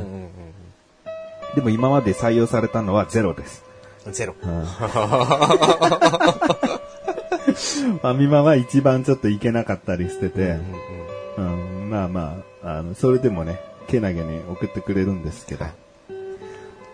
[1.55, 3.63] でも今まで採用されたのはゼロです。
[3.69, 3.75] うん
[4.13, 4.35] ゼロ。
[4.43, 4.65] うん。
[7.55, 10.59] ファミマは一番ちょっといけなかったりしてて、
[11.39, 15.75] うん、まあまあ、あの、それでもね、けなげに送ってくれるんですけど、はい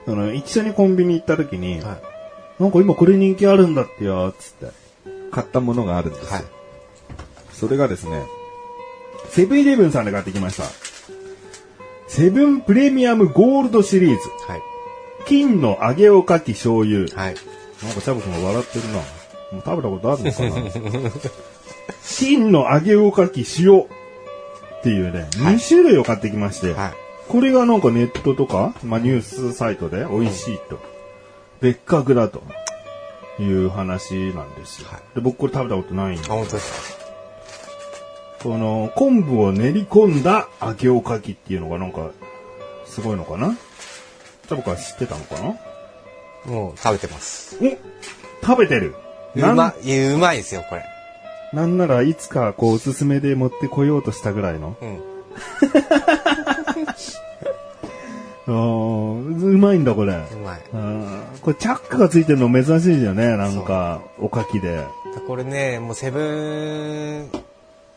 [0.07, 1.95] その、一緒にコンビニ行った時に、は
[2.59, 2.63] い。
[2.63, 4.67] なんか今これ人気あるんだってよ、つって、
[5.31, 6.31] 買ったものがあるんですよ。
[6.31, 6.45] はい
[7.61, 8.25] それがですね、
[9.29, 10.65] セブンイレブンさんで買ってきました。
[12.09, 14.17] セブンプレミアムゴールドシリーズ。
[14.49, 14.63] はい。
[15.27, 17.01] 金の揚げおかき醤油。
[17.01, 17.35] はい。
[17.85, 18.95] なんかチャボくんが笑ってるな。
[18.95, 21.11] もう食べたことあるのかな
[22.03, 23.87] 金の揚げおかき塩っ
[24.83, 26.93] ていうね、はい2種類を買ってきまして、はい。
[27.29, 30.79] これがなんかネットとか、まあ、ニュースサイトで美味しいと、
[31.61, 32.43] 別格だと
[33.39, 34.89] いう話なんですよ。
[34.89, 37.00] はいで僕これ食べたことないんであ、本当です
[38.43, 42.11] この昆布を練り込んだ揚げおかきっていうのがなんか、
[42.87, 43.55] すごいのかな？
[44.49, 45.53] チャボくんは知ってたのかな？
[45.53, 45.59] か
[46.47, 47.59] もう食べてます。
[47.61, 48.95] お食べてる
[49.37, 50.85] うまい、うまいですよ、これ。
[51.53, 54.77] なんならいつかこうおすすめで持ってこようとしたぐらいの。
[54.81, 55.01] うん。
[59.53, 60.15] うまいんだこれ。
[60.15, 60.61] うまい。
[60.73, 63.37] うんこれチャックがついてるの珍しいよね。
[63.37, 64.85] なんか、おかきで。
[65.27, 67.31] これね、もうセブン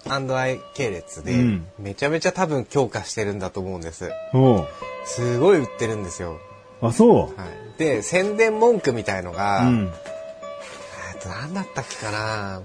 [0.07, 4.09] アイ系列でうん、めちゃめちゃ多分強化してるんだと思うんです。
[5.05, 6.39] すごい売ってるんですよ。
[6.81, 7.79] あ、そはい。
[7.79, 9.35] で、宣伝文句みたいのう。
[9.35, 9.91] が、うん。
[11.13, 12.61] えっと、何だったっけかな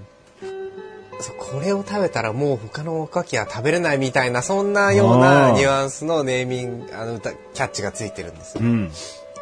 [1.21, 8.63] そうこれを食べたらもう他のおかきは食べれないみたいな、そんなようなニュアンスのネーミング、あの、歌キャッチがついてるんですよ。
[8.63, 8.91] うん。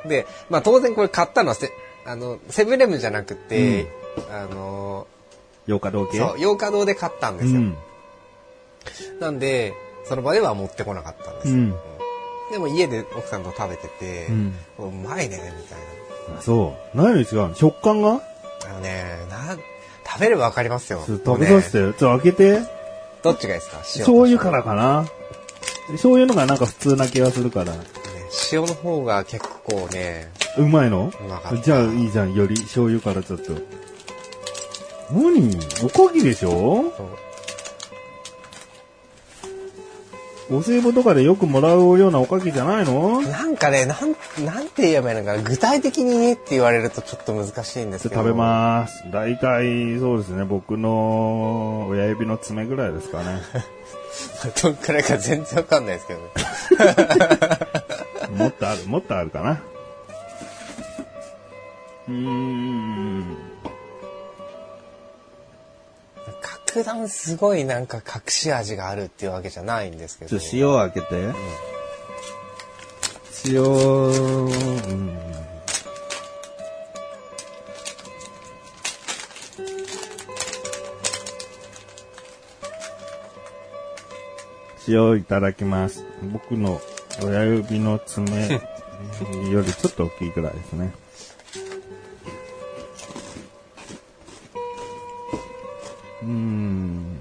[0.07, 1.71] で、まあ当然これ買ったのはセ、
[2.05, 3.87] あの、セブンイレブンじゃなくて、
[4.31, 5.05] あの、
[5.67, 6.17] 洋華堂系？
[6.17, 7.59] そう、洋華堂で買ったんですよ。
[7.59, 7.77] うん。
[9.19, 9.73] なんで、
[10.05, 11.53] その場では持ってこなかったんですよ。
[11.53, 11.75] うんうん
[12.49, 15.79] でも家で奥さんと食べてて、うんうまいね、みたい
[16.37, 16.97] あそう。
[16.97, 17.55] 何より違うの？
[17.55, 18.13] 食感が？
[18.13, 18.21] な。
[18.69, 19.57] あのね、な、
[20.09, 21.03] 食べればわかりますよ。
[21.05, 21.91] 食べさせてよ。
[21.91, 22.61] ちょっと開けて。
[23.21, 23.77] どっちがいいですか？
[23.79, 25.05] 醤油からかな？
[25.91, 27.73] 醤油のがなんか普通な気がするから。
[27.73, 27.79] ね
[28.53, 31.11] 塩の方が結構ね、うまいの？
[31.61, 32.33] じゃあいいじゃん。
[32.33, 33.51] より醤油からちょっと。
[35.11, 35.53] 何？
[35.83, 36.93] おかきでしょ？
[40.49, 43.21] お歳暮とかでよくもらうようなおかきじゃないの？
[43.21, 48.21] なんかね、なん、なんて言えばいいのかな、具体的に言えって言われるとちょっと難しいんですけど。
[48.21, 49.03] 食べまーす。
[49.11, 50.45] 大体、そうですね。
[50.45, 53.41] 僕の親指の爪ぐらいですかね。
[54.11, 54.53] す。
[54.63, 56.27] どんくらいか全然わかんないですけどね。
[58.37, 59.61] もっとある、もっとあるかな。
[62.07, 63.46] うーん。
[66.67, 70.29] 格段すごいなんか隠し味があるっていうわけじゃないんですけど。
[70.29, 71.07] ちょっと塩を開けて。
[73.45, 75.17] 塩、うん。
[84.89, 86.05] 塩いただきます。
[86.31, 86.81] 僕の
[87.23, 88.47] 親指の爪
[89.51, 90.93] よりちょっと大きいくらいですね。
[96.27, 97.17] うーん。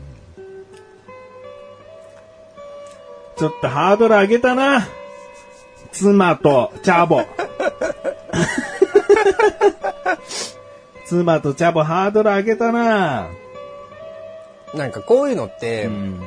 [3.38, 4.88] ちょっとハードル上げたな。
[5.92, 7.22] 妻とチャボ。
[11.06, 13.28] 妻とチャボハードル上げたな。
[14.74, 16.20] なんかこういうのって、ん。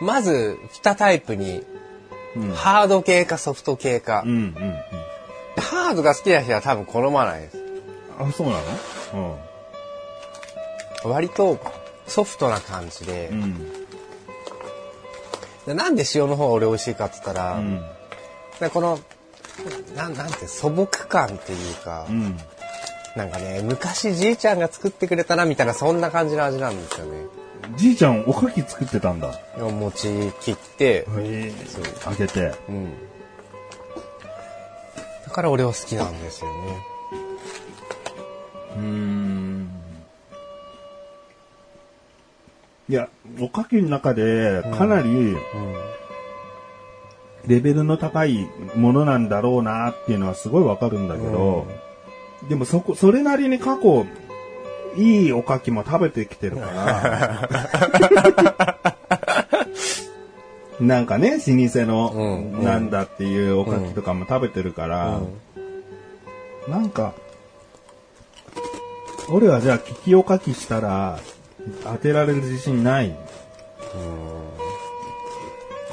[0.00, 1.62] まず2タイプに、
[2.36, 4.54] うんハード系かソフト系かうん、うん、うん。
[5.62, 7.58] ハードが好きな人は多分好まないです。
[8.18, 8.54] あ、そうな
[9.14, 9.38] の？
[11.04, 11.58] 割と、
[12.06, 13.72] ソフトな感じでう、ん。
[15.66, 17.82] でなんで塩の方が俺美味しいかって言ったら、うん。
[18.60, 18.98] でこの、
[19.96, 22.38] なん、なんて素朴感っていうか、うん。
[23.16, 27.26] なんかね、昔じいちゃんが作ってくれたなみたいなそんな感じの味なんですよね。
[27.76, 29.38] じいちゃん、おかき作ってたんだ。
[29.58, 31.06] お餅切って、
[32.04, 32.52] 開けて。
[32.68, 32.92] うん。
[35.24, 36.54] だから俺は好きなんですよね。
[38.76, 39.33] うーん。
[42.88, 43.08] いや、
[43.40, 45.36] おかきの中でかなり
[47.46, 51.66] レベルの高いものなんだろうなっていうのはすごいわかるんだけど、
[52.48, 54.06] でもそこ、それなりに過去、
[54.96, 57.48] いいおかきも食べてきてるから、
[60.80, 62.52] なんかね、老舗の、うん。
[62.58, 65.20] うんなんだっていうおかきとかも食べてるから、
[66.68, 67.14] なんか、
[69.30, 71.18] 俺はじゃあ利きおかきしたら
[71.82, 73.14] 当てられる自信ない。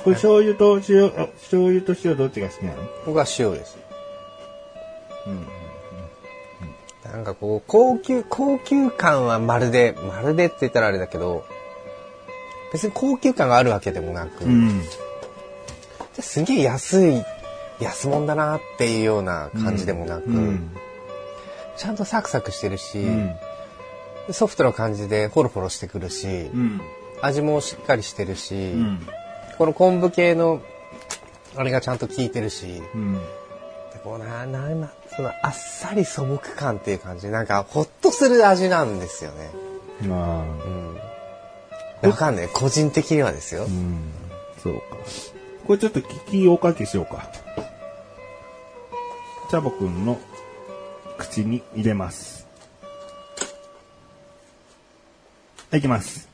[0.04, 2.78] これ醤油と塩、あ醤油と塩どっちが好きなの？
[3.06, 3.78] 僕は塩です。
[7.04, 11.46] なんかこう、高級、高級感はまるで、まるでって言ったらあれだけど、
[12.72, 14.82] 別に高級感があるわけでもなく、うん。
[16.20, 17.24] すげえ安い、
[17.80, 20.72] 安物だなっていうような感じでもなく、うん。
[21.78, 23.36] ちゃんとサクサクしてるし、うん。
[24.34, 26.82] ソフトな感じでホロホロしてくるし、うん。
[27.22, 29.08] 味もしっかりしてるし、うん。
[29.58, 30.62] この昆布系の、
[31.56, 33.14] あれがちゃんと効いてるし、うん。
[33.14, 33.20] で
[34.04, 39.52] こうな、な、な、そのあっさり素朴感っていう感じ、なんかほっとする味なんですよね。
[40.08, 40.42] まあ、
[42.04, 42.10] うん。
[42.10, 42.50] わかんない。
[42.50, 43.68] 個人的にはですよう。
[43.68, 44.12] ん。
[44.64, 44.82] そうか。
[45.68, 47.30] これちょっと利きおかきしようか。
[49.50, 50.18] チャボくんの
[51.18, 52.41] 口に入れます。
[55.74, 56.30] い、いきます。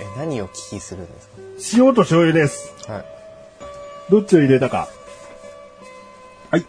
[0.00, 1.20] え、何を聞きするんで
[1.60, 2.74] す塩と醤油です。
[2.86, 3.04] かはい。
[4.10, 4.88] どっちを入れたか。
[6.50, 6.62] はい。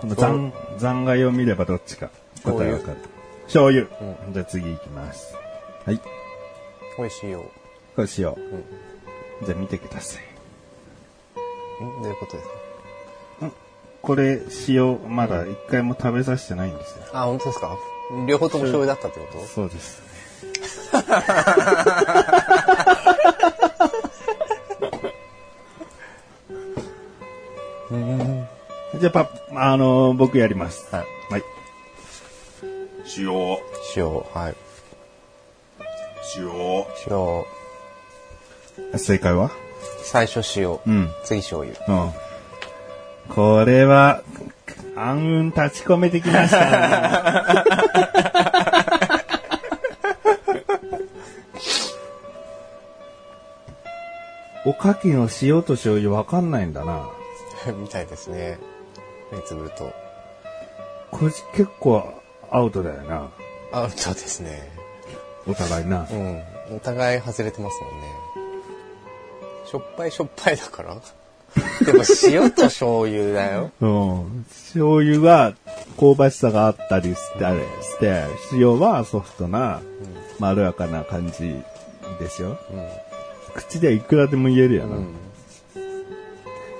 [0.00, 2.10] この残、残骸を見ればどっちか
[2.44, 2.98] 答えわかる。
[3.44, 3.86] 醤油。
[4.32, 5.34] じゃあ次行きます。
[5.84, 6.00] はい。
[6.98, 7.44] 美味しいよ。
[7.96, 8.34] これ塩。
[9.44, 10.24] じゃあ見てください。
[11.84, 12.59] んどういうことですか？
[14.02, 17.04] これ塩、まだ一回も食べさせてないんですよ。
[17.12, 17.76] あ、本当ですか？
[18.26, 19.44] 両方とも醤油だったってこと？
[19.46, 20.02] そうです。
[28.98, 30.88] じゃあパあのー僕やります。
[30.94, 31.04] はい。
[31.32, 31.42] はい。
[33.18, 33.30] 塩、
[33.96, 34.54] 塩、はい。
[36.36, 36.84] 塩。
[38.92, 39.50] 塩、正解は？
[40.04, 41.10] 最初塩、うん。
[41.24, 41.78] 次醤油。
[41.88, 42.12] うん。
[43.34, 44.22] これは、
[44.96, 47.64] 暗雲立ち込めてきましたね。
[54.66, 57.08] おかきの塩と醤油わかんないんだな。
[57.76, 58.58] みたいですね。
[59.32, 59.92] 目つぶると。
[61.10, 62.12] これ結構
[62.50, 63.30] アウトだよな。
[63.72, 64.70] あ、そうですね。
[65.46, 66.06] お互いな。
[66.10, 66.42] うん。
[66.76, 68.08] お互い外れてますもんね。
[69.66, 70.96] しょっぱいしょっぱいだから
[71.84, 73.70] でも塩と醤油だよ。
[73.80, 74.44] うん。
[74.48, 75.54] 醤油は
[75.98, 78.24] 香ばしさがあったりしして、
[78.54, 79.80] 塩はソフトな、
[80.38, 81.54] まろやかな感じ
[82.18, 82.58] ですよ。
[83.54, 84.96] 口でいくらでも言えるよな。
[84.96, 85.14] うん。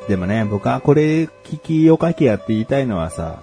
[0.08, 3.40] でもね、僕はこれ、聞きおかきやって言いたいのはさ、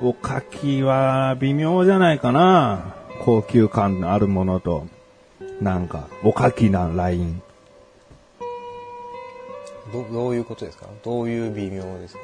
[0.00, 2.94] おかきは微妙じゃないかな。
[3.20, 4.86] 高級感のあるものと、
[5.60, 7.42] なんか、おかきなライン。
[9.92, 10.86] どどういうことですか？
[11.04, 12.20] どういう微妙ですか？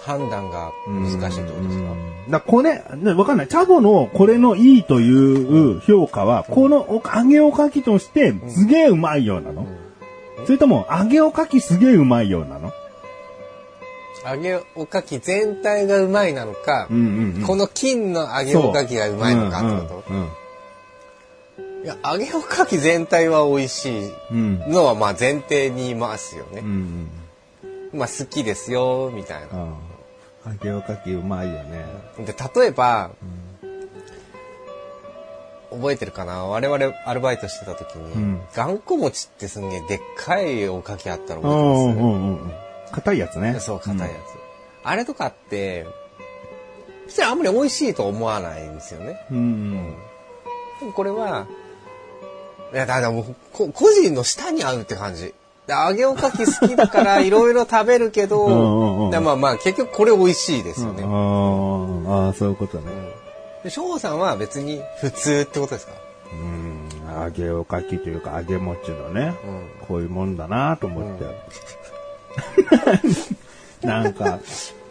[0.00, 1.94] 判断が難しいってことですか？
[2.30, 3.48] だこれ、ね、わかんない。
[3.48, 9.66] チャボのこれのいいという評価は、このお揚げおかきとしてすげえうまいようなの、
[10.44, 12.72] それとも揚げおかきすげえうまいようなの？
[14.26, 17.42] 揚げおかき全体がうまいなのか、うんうんうん。
[17.42, 20.28] この金の揚げおかきがうまいのかってこと、うん
[21.84, 26.60] いや、揚げおかき全体は美味しいうんうんのはまあ前提にいますよね。
[26.60, 27.10] うん
[27.92, 29.48] うんまあ好きですよ、みたいな。
[30.46, 31.84] 揚げおかきうまいよね。
[32.18, 33.10] で、例えば、
[35.70, 36.44] 覚えてるかな？
[36.44, 42.52] 我々アルバイトしてた時に、ん頑固餅ってすんげえでっかいおかきあったのう覚えてます、んうんうんうん。
[42.92, 43.60] 硬いやつね。
[43.60, 44.10] そう、硬いやつ。
[44.82, 45.86] あれとかって、
[47.06, 49.24] 普通あんまり美味しいと思わないんですよね。
[49.30, 49.94] うん。
[50.82, 50.92] うん。
[50.92, 51.46] これは、
[52.74, 55.32] いや、だからもう、こ個人の舌に合うって感じ。
[55.66, 61.02] で揚げおかき好きだから いろいろ食べるけど、うんうんうんでまあまあ結局これ美味しいですよね。
[61.02, 62.84] あーあー、そういうことね。
[63.62, 65.92] で翔吾さんは別に普通ってことですか？
[66.32, 69.34] うん、揚げおかきというか揚げ餅のね、
[69.82, 71.24] うこういうもんだなと思って。
[73.86, 74.40] なんか、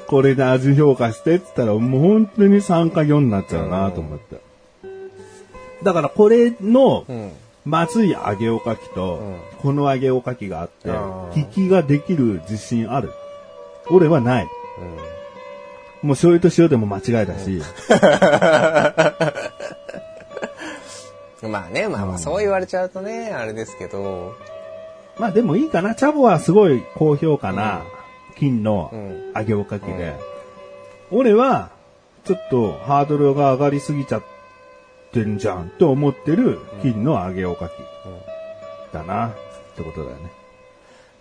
[0.07, 4.37] これで味評価してって言ったらもう本当に3か4になっちゃうなと思って。
[5.83, 7.31] だからこれの、うん。
[7.65, 10.89] まずい揚げおかきと、うんこの揚げおかきがあって
[11.39, 13.13] 引きができる自信ある。
[13.89, 14.47] 俺はない。
[16.01, 17.61] もう醤油と塩でも間違いだし、
[21.43, 21.49] うん。
[21.51, 24.35] まあね、まあまあそう言われちゃうとね、あれですけど、
[25.17, 25.95] まあでもいいかな。
[25.95, 27.83] チャボはすごい高評価な
[28.37, 29.31] 金のうん。
[29.33, 30.17] 揚げおかきで、
[31.09, 31.69] 俺は
[32.25, 34.23] ちょっとハードルが上がりすぎちゃっ
[35.13, 37.71] てんじゃんと思ってる金の揚げおかき
[38.93, 39.31] だなっ
[39.75, 40.31] てことだよね。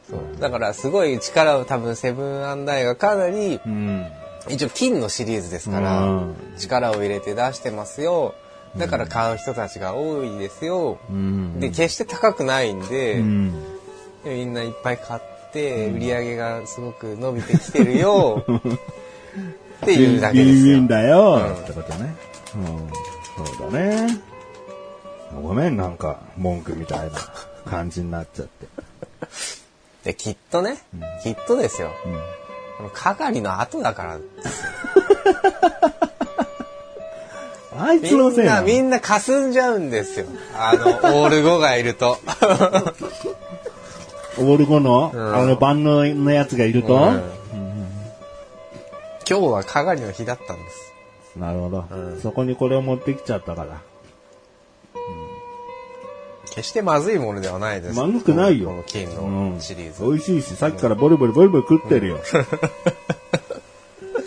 [0.09, 0.41] そう。
[0.41, 4.07] だからすごい力を多分セブンアンダイがかなり、うん。
[4.49, 8.35] 一応金のシリーズですから、うん力を入れて出してますよ。
[8.77, 10.99] だから買う人たちが多いですよ。
[11.11, 11.61] うん。
[11.61, 13.55] で、決して高くないんで、うん。
[14.25, 15.21] みんないっぱい買っ
[15.53, 18.45] て、売り上げがすごく伸びてきてるよ。
[19.83, 20.89] っていうだけですよウィンウィン。
[20.89, 22.15] だよ、うんってことね。
[22.55, 23.12] うん。
[23.47, 24.21] そうだね。
[25.43, 27.19] ごめん、なんか文句みたいな
[27.65, 28.67] 感じになっちゃって。
[30.05, 30.79] で、きっとね、
[31.23, 31.91] きっとですよ。
[32.05, 32.13] うん。
[32.79, 34.19] この係の後だから、
[37.79, 38.63] あいつみのせいなの？
[38.63, 40.27] んな、みんな霞んじゃうんですよ。
[40.55, 42.19] あの、オール5がいると。
[44.39, 47.23] オール後の、うんあの万能のやつがいると、うん
[49.29, 50.92] 今日は係の日だったんです。
[51.37, 53.81] なるほど、うんそこにこれを持ってきちゃったから。
[56.55, 57.99] 決してまずいものではないです。
[57.99, 60.05] まずくないよこの金うんのシリーズ。
[60.05, 62.21] 美味しいし、さっきからボリボリボリボリ食ってるよ。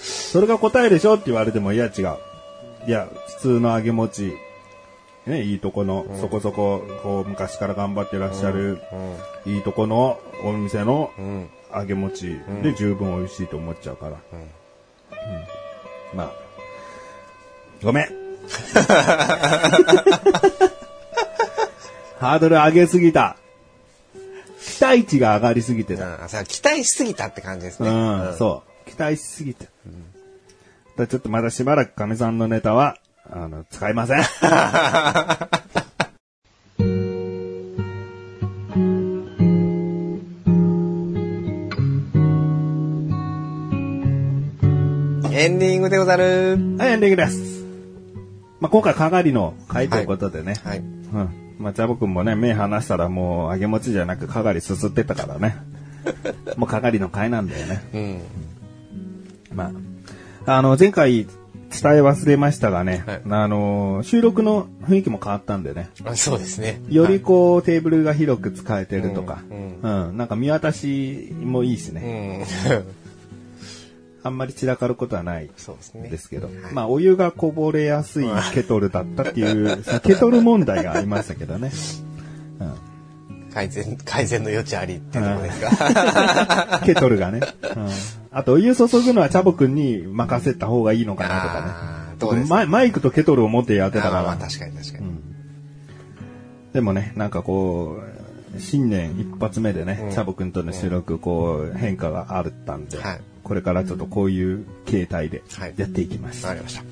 [0.02, 2.18] それが答えでしょって言われても、いや違う。
[2.88, 4.34] いや、普通の揚げ餅、
[5.28, 8.82] ね、いいとこの、そこそこ、こう、昔から頑張ってらっしゃる、
[9.46, 11.12] いいとこのお店の。
[11.76, 14.18] 揚げ餅で十分美味しいと思っちゃうから。
[14.34, 14.50] うん
[16.16, 16.32] まあ、
[17.84, 18.08] ごめん。
[22.20, 23.38] ハードル上げすぎた。
[24.60, 26.18] 期待値が上がりすぎてた。
[26.18, 27.90] うん、さ期待しすぎたって感じですね。
[27.90, 27.94] う
[28.34, 28.90] ん、そう。
[28.90, 29.66] 期待しすぎて。
[29.66, 29.74] だか
[30.98, 32.98] らちょっとまだしばらく亀さんのネタは、
[33.30, 34.20] あの、使いません。
[45.38, 46.58] エンディングでござる。
[46.80, 47.55] はい、エンディングです。
[48.66, 50.56] まあ、今回、かがりの回ということでね。
[50.64, 50.80] はい。
[50.80, 51.56] うん。
[51.60, 55.56] まあ、ジャボくんもね、目離したらもう、揚げ餅じゃなく、かがりすすってたからね。
[56.58, 57.84] もう、かがりの回なんだよね。
[57.94, 58.22] うん。
[59.56, 59.72] ま
[60.48, 65.90] あ、あの、前回、伝え忘れましたがね、はいあの、収録の雰囲気も変わったんでね。
[66.04, 66.82] あそうですね。
[66.90, 72.44] よりこう、テーブルが広く使えてるとか、ううん、なんか見渡しもいいしうね。
[72.44, 73.05] ん。
[74.26, 75.50] あんまり散らかることはない
[76.10, 81.72] ですけど、はいまあ、お湯がこぼれやすいケトルだったっていう、 ケトル問題がありましたけどね。
[83.54, 86.82] 改善、改善の余地ありってとこですか？
[86.84, 87.40] ケトルがね。
[87.40, 87.88] うん、
[88.32, 91.60] あと、お湯注ぐのはチャボくんに任せた方がいいのかなとかね。
[91.68, 92.56] あーどうですか？
[92.56, 94.24] マイマイクとケトルを持ってやってたから。
[94.24, 95.06] まあ確かに確かに。
[96.74, 98.00] でもね、なんかこ
[98.58, 106.46] う、新年一発目でね、うんチャボくんとの収録、こう、変化があったんで、はいこれからちょっとこういう形態ではいやっていきます。
[106.46, 106.84] わかりました。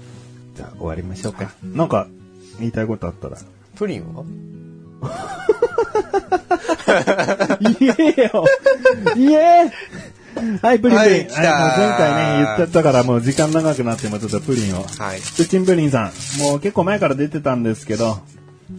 [0.55, 1.51] じゃあ終わりましょうか。
[1.63, 2.07] なんか、
[2.59, 3.37] 言いたいことあったら。
[3.75, 4.23] プリンは？
[7.59, 8.45] 言えよ
[9.15, 9.71] 言え
[10.61, 11.27] はい、プリンプリン。
[11.27, 14.83] ははい前回ね、言っちゃったからもう時間長くなってもちょっとプリンを。
[14.83, 15.19] はい。
[15.35, 18.19] プチンプリンさん、もう結構前から出てたんですけど、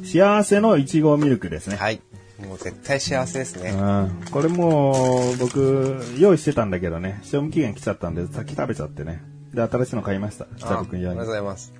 [0.05, 1.77] 幸せのいちごミルクですね。
[1.77, 2.01] はい。
[2.39, 3.71] もう絶対幸せですね。
[3.71, 9.23] うんこれもう、僕、用意してたんだけどね、賞味期限来ちゃったんで、先食べちゃってね。
[9.53, 10.47] で、新しいの買いました。
[10.57, 11.33] ジャボ君用にあありがとうご。
[11.33, 11.73] ざいます。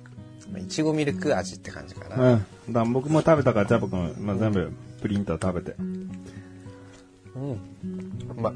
[0.57, 2.33] いちごミルク味って感じかな。
[2.33, 2.35] う
[2.69, 2.73] ん。
[2.73, 5.75] だ僕も食べたから、ジャボ君、まあ、全部、プリント食べて。
[8.37, 8.53] ま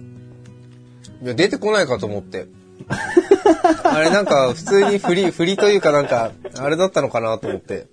[1.22, 2.48] いや、出てこないかと思って。
[3.84, 7.88] あれなんか普通に振り、振りというかなんか、あれだったのかなと思って。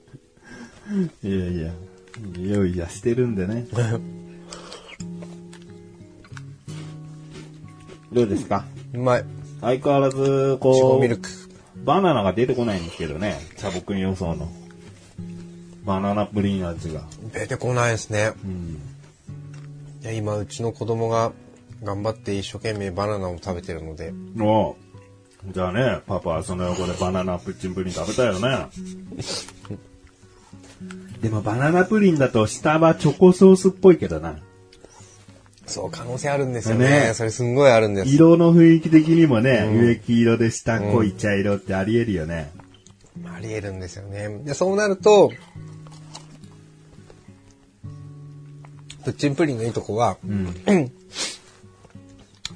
[1.25, 1.73] いやいや、
[2.39, 3.67] 用意はしてるんでね。
[8.13, 8.65] どうですか？
[8.95, 9.25] うまい。
[9.61, 11.29] 相変わらず、こう、ごミルク。
[11.85, 14.49] バナナが出てこないんですけどね、チャボ君予想の。
[15.85, 17.03] バナナプリン味が。
[17.33, 18.33] 出てこないですね。
[18.45, 18.79] うん。
[20.03, 21.33] いや今、うちの子供が
[21.83, 24.77] 頑張って一生懸命バナナを食べてるので、おう
[25.53, 28.67] じゃあね、パパはその横でバナナプッチンプリン食べたよね。
[31.21, 34.37] でもバナナプリンだと下はチョコソースっぽいけどな。
[35.67, 37.09] そう、可能性あるんですよね。
[37.09, 38.09] ねそれすんごいあるんです。
[38.09, 42.53] 色の雰囲気的にもね、上黄色で下濃い茶色ってあり得るよね。
[43.27, 44.29] あり得るんですよね。
[44.45, 45.33] で、そうなると、
[49.05, 50.19] プッチンプリンのいいとこは、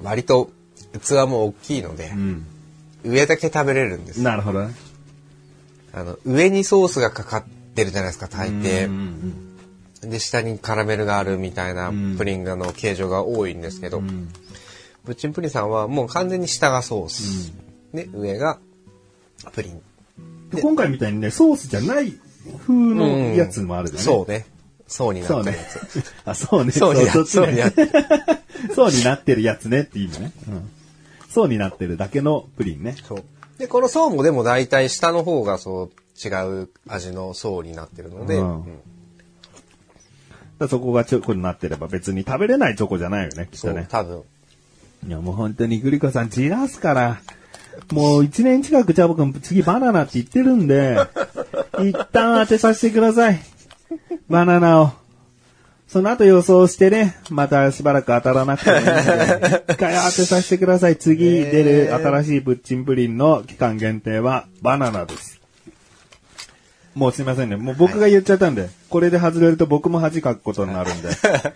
[0.03, 0.51] 割と
[0.93, 2.45] 器も大きいので、うん。
[3.03, 4.21] 上だけ食べれるんです。
[4.21, 4.73] なるほどね。
[5.91, 8.87] あの、上にソースがかかってるじゃないですか、大うん抵。
[8.87, 9.47] うん
[10.01, 14.01] で、下にカラメルがあるみたいなプリンがの形状が多いんですけど、
[15.05, 17.53] プッチンプリンさんはもう完全に下がソース。
[17.93, 18.59] で、上が
[19.53, 19.73] プリン。
[19.73, 19.81] うん
[20.59, 22.13] 今回みたいにね、ソースじゃない
[22.67, 24.01] 風のやつもあるよね。
[24.01, 24.45] そうね。
[24.85, 26.03] そうになったやつ。。
[26.25, 26.71] あ、そうね。
[26.75, 27.73] そうになそっちそうになね。
[28.75, 30.33] そうになってるやつねっていいのね。
[30.49, 30.69] うん。
[31.29, 32.95] そうになってるだけのプリンね。
[33.07, 33.23] そう。
[33.57, 36.29] で、この層もでも大体下の方がそう違
[36.63, 38.79] う味の層になってるので、うん
[40.67, 43.87] そこがチョコになってれば別に食べれないチョコじゃないよね、きっとね。
[43.89, 44.23] 多分。
[45.07, 47.21] いや、もう本当にグリコさんじらすから。
[47.91, 50.97] もう一年近くジャボ君次バナナって言ってるんで、
[51.81, 53.39] 一旦当てさせてください。
[54.29, 54.91] バナナを。
[55.87, 58.91] その後予想してね、またしばらく当たらなくてもいいんで、
[59.73, 60.95] 一回当てさせてください。
[60.95, 65.40] 次出る新しいプッチンプリンの期間限定はバナナです。
[66.95, 67.55] もうすいませんね。
[67.55, 71.09] もう僕が言っちゃったんで、これで外れると僕も恥かくことになるんで。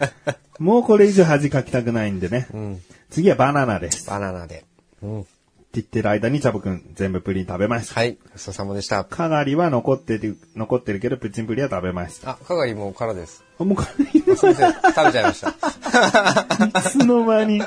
[0.60, 2.48] もうこれ以上恥かきたくないんでね。
[2.54, 2.82] うん。
[3.10, 4.08] 次はバナナです。
[4.08, 4.64] バナナで。
[5.02, 5.22] うん。
[5.22, 8.00] って言ってる間にチャボくん全部プリン食べました。
[8.00, 8.18] はい。
[8.32, 9.04] ごちそうさまでした。
[9.04, 12.32] かがりは残ってる、残ってるけど、プッチンプリンは食べました。
[12.32, 13.44] あ、かがりもうからです。
[13.60, 14.74] あもうかなりのすいません。
[14.74, 15.50] 食べちゃいました。
[15.50, 17.62] いつの間に。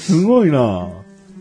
[0.00, 0.90] すごいな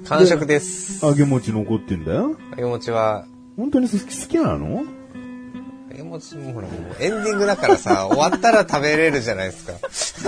[0.08, 1.04] 完食です。
[1.04, 2.36] 揚げ餅残ってんだよ。
[2.52, 3.26] 揚げ餅は、
[3.58, 5.01] 本当に好き好きなの？
[6.12, 9.72] もちもほら、もうエンディングだからさ、 終わったら食べれるじゃないですか。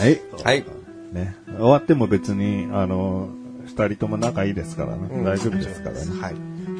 [0.00, 0.18] はい。
[0.42, 0.64] はい。
[1.12, 1.36] ね。
[1.58, 3.28] 終わっても別に、あの、
[3.66, 5.08] 二人とも仲いいですからね。
[5.12, 6.00] うん、大丈夫ですからね。
[6.22, 6.34] はい。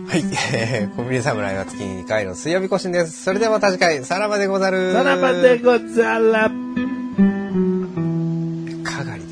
[0.08, 0.88] はい。
[0.96, 3.24] コンビニ侍は月2回の水曜日更新です。
[3.24, 4.94] それではまた次回、さらばでござる。
[4.94, 6.50] さらばでござら。
[8.84, 9.24] かがり